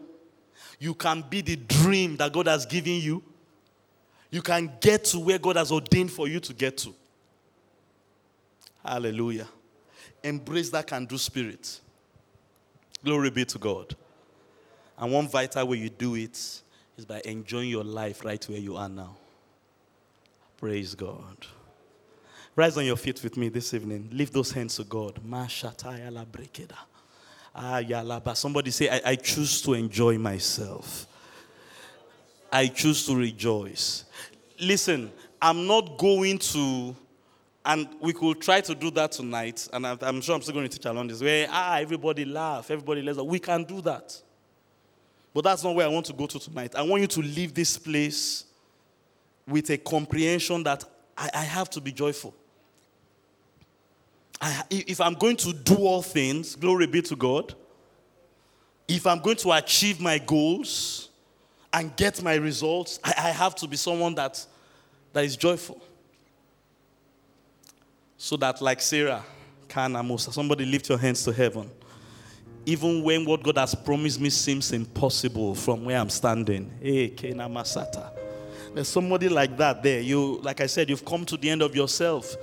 You 0.79 0.93
can 0.93 1.25
be 1.31 1.41
the 1.41 1.57
dream 1.57 2.17
that 2.19 2.35
God 2.35 2.49
has 2.49 2.67
given 2.67 3.01
you. 3.01 3.23
You 4.31 4.43
can 4.43 4.71
get 4.81 5.05
to 5.07 5.21
where 5.21 5.39
God 5.39 5.57
has 5.57 5.73
ordained 5.73 6.13
for 6.13 6.29
you 6.29 6.41
to 6.41 6.53
get 6.53 6.77
to. 6.79 6.95
Hallelujah. 8.85 9.49
Embrace 10.23 10.71
that 10.71 10.87
can 10.87 11.07
do 11.07 11.17
spirit. 11.19 11.81
Glory 13.05 13.31
be 13.31 13.45
to 13.45 13.59
God. 13.59 13.95
And 14.99 15.13
one 15.13 15.29
vital 15.29 15.67
way 15.69 15.79
you 15.79 15.91
do 15.91 16.15
it 16.15 16.37
is 16.97 17.05
by 17.07 17.21
enjoying 17.25 17.71
your 17.71 17.85
life 17.85 18.25
right 18.25 18.43
where 18.45 18.59
you 18.59 18.77
are 18.77 18.89
now. 18.89 19.17
Praise 20.59 20.95
God. 20.95 21.47
Rise 22.57 22.77
on 22.79 22.85
your 22.85 22.97
feet 22.97 23.23
with 23.23 23.37
me 23.37 23.49
this 23.49 23.75
evening. 23.75 24.09
Lift 24.13 24.33
those 24.33 24.53
hands 24.53 24.77
to 24.77 24.85
God. 24.85 25.21
Ah. 27.57 28.35
Somebody 28.35 28.71
say, 28.71 28.89
I, 28.89 29.11
I 29.11 29.17
choose 29.17 29.61
to 29.63 29.75
enjoy 29.75 30.19
myself. 30.19 31.07
I 32.53 32.69
choose 32.69 33.05
to 33.07 33.17
rejoice. 33.17 34.05
Listen, 34.61 35.11
I'm 35.43 35.67
not 35.67 35.99
going 35.99 36.39
to, 36.39 36.95
and 37.65 37.89
we 38.01 38.13
could 38.13 38.41
try 38.41 38.61
to 38.61 38.75
do 38.75 38.91
that 38.91 39.13
tonight, 39.13 39.67
and 39.73 39.87
I'm, 39.87 40.21
sure 40.21 40.35
I'm 40.35 40.43
still 40.43 40.55
going 40.55 40.69
to 40.69 40.77
teach 40.77 40.85
along 40.85 41.09
this 41.09 41.23
way. 41.23 41.47
Ah, 41.49 41.79
everybody 41.79 42.25
laugh, 42.25 42.71
everybody 42.71 43.01
let's. 43.01 43.19
We 43.19 43.39
can 43.39 43.65
do 43.65 43.81
that. 43.83 44.21
But 45.33 45.45
that's 45.45 45.65
not 45.65 45.75
where 45.75 45.87
I 45.87 45.89
want 45.89 46.07
to 46.07 46.13
go 46.13 46.27
to 46.27 46.39
tonight. 46.39 46.75
I 46.75 46.83
want 46.83 47.01
you 47.01 47.09
to 47.09 47.21
leave 47.21 47.55
this 47.55 47.79
place 47.79 48.45
with 49.49 49.71
a 49.71 49.79
comprehension 49.79 50.63
that 50.65 50.85
I, 51.17 51.31
I 51.35 51.43
have 51.43 51.71
to 51.71 51.81
be 51.81 51.91
joyful. 51.91 52.35
I, 54.41 54.63
if 54.71 55.01
I'm 55.01 55.15
going 55.15 55.37
to 55.39 55.53
do 55.53 55.77
all 55.77 56.03
things, 56.03 56.55
glory 56.57 56.87
be 56.87 57.01
to 57.03 57.17
God. 57.17 57.55
If 58.87 59.07
I'm 59.07 59.21
going 59.21 59.37
to 59.37 59.53
achieve 59.53 60.01
my 60.01 60.19
goals 60.19 61.09
and 61.73 61.97
get 61.97 62.23
my 62.23 62.35
results, 62.35 63.01
I, 63.03 63.15
I 63.17 63.31
have 63.31 63.55
to 63.57 63.67
be 63.67 63.77
someone 63.77 64.15
that, 64.17 64.45
that 65.15 65.25
is 65.25 65.37
joyful. 65.37 65.81
So 68.25 68.39
that, 68.39 68.63
like 68.63 68.81
Sarah, 68.81 69.23
Kana 69.69 70.03
Musa, 70.03 70.33
somebody 70.33 70.65
lift 70.65 70.89
your 70.89 70.97
hands 70.97 71.23
to 71.25 71.31
heaven. 71.31 71.71
Even 72.65 73.03
when 73.03 73.23
what 73.27 73.43
God 73.43 73.59
has 73.59 73.75
promised 73.75 74.19
me 74.19 74.31
seems 74.31 74.73
impossible 74.73 75.55
from 75.55 75.85
where 75.85 75.99
I'm 75.99 76.09
standing. 76.09 76.73
Hey, 76.81 77.11
Kena 77.11 77.53
Masata. 77.53 78.13
There's 78.75 78.89
somebody 78.89 79.29
like 79.29 79.59
that 79.59 79.83
there. 79.83 80.01
You, 80.01 80.41
like 80.41 80.63
I 80.63 80.67
said, 80.69 80.89
you've 80.89 81.05
come 81.05 81.27
to 81.27 81.37
the 81.37 81.51
end 81.51 81.61
of 81.61 81.77
yourself. 81.77 82.35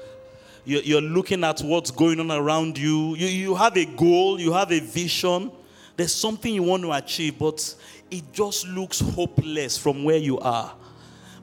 You're 0.66 1.02
looking 1.02 1.44
at 1.44 1.62
what's 1.62 1.90
going 1.90 2.20
on 2.20 2.30
around 2.30 2.78
you. 2.78 3.16
you. 3.16 3.26
You 3.26 3.56
have 3.56 3.76
a 3.76 3.86
goal, 3.86 4.40
you 4.40 4.54
have 4.54 4.72
a 4.72 4.82
vision. 4.82 5.52
There's 5.98 6.14
something 6.14 6.54
you 6.54 6.62
want 6.62 6.84
to 6.84 6.92
achieve, 6.92 7.40
but 7.40 7.76
it 8.12 8.32
just 8.32 8.68
looks 8.68 9.00
hopeless 9.00 9.80
from 9.80 10.04
where 10.04 10.18
you 10.18 10.38
are. 10.42 10.76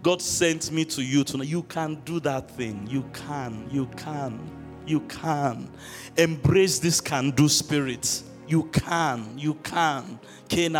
God 0.03 0.23
sent 0.23 0.71
me 0.71 0.85
to 0.87 1.03
you 1.03 1.25
tonight. 1.25 1.49
You 1.49 1.63
can 1.65 1.97
do 2.05 2.21
that 2.21 2.51
thing. 2.51 2.87
You 2.89 3.05
can. 3.13 3.69
You 3.71 3.87
can. 3.97 4.39
You 4.87 5.01
can. 5.01 5.69
Embrace 6.17 6.79
this 6.79 7.01
can 7.01 7.31
do 7.33 7.49
spirit. 7.49 8.23
You 8.47 8.65
can. 8.65 9.39
You 9.39 9.55
can. 9.55 10.19
You 10.51 10.71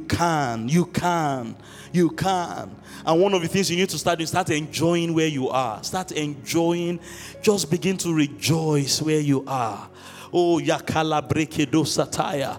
can. 0.00 0.68
You 0.68 0.86
can. 0.86 1.56
You 1.92 2.10
can. 2.10 2.76
And 3.04 3.20
one 3.20 3.34
of 3.34 3.42
the 3.42 3.48
things 3.48 3.68
you 3.70 3.76
need 3.76 3.88
to 3.88 3.98
start 3.98 4.18
doing, 4.18 4.28
start 4.28 4.50
enjoying 4.50 5.12
where 5.12 5.26
you 5.26 5.48
are. 5.48 5.82
Start 5.82 6.12
enjoying. 6.12 7.00
Just 7.42 7.68
begin 7.70 7.96
to 7.98 8.14
rejoice 8.14 9.02
where 9.02 9.20
you 9.20 9.42
are. 9.46 9.88
Oh, 10.32 10.58
yakala 10.60 11.20
brekedo 11.28 11.84
sataya. 11.84 12.58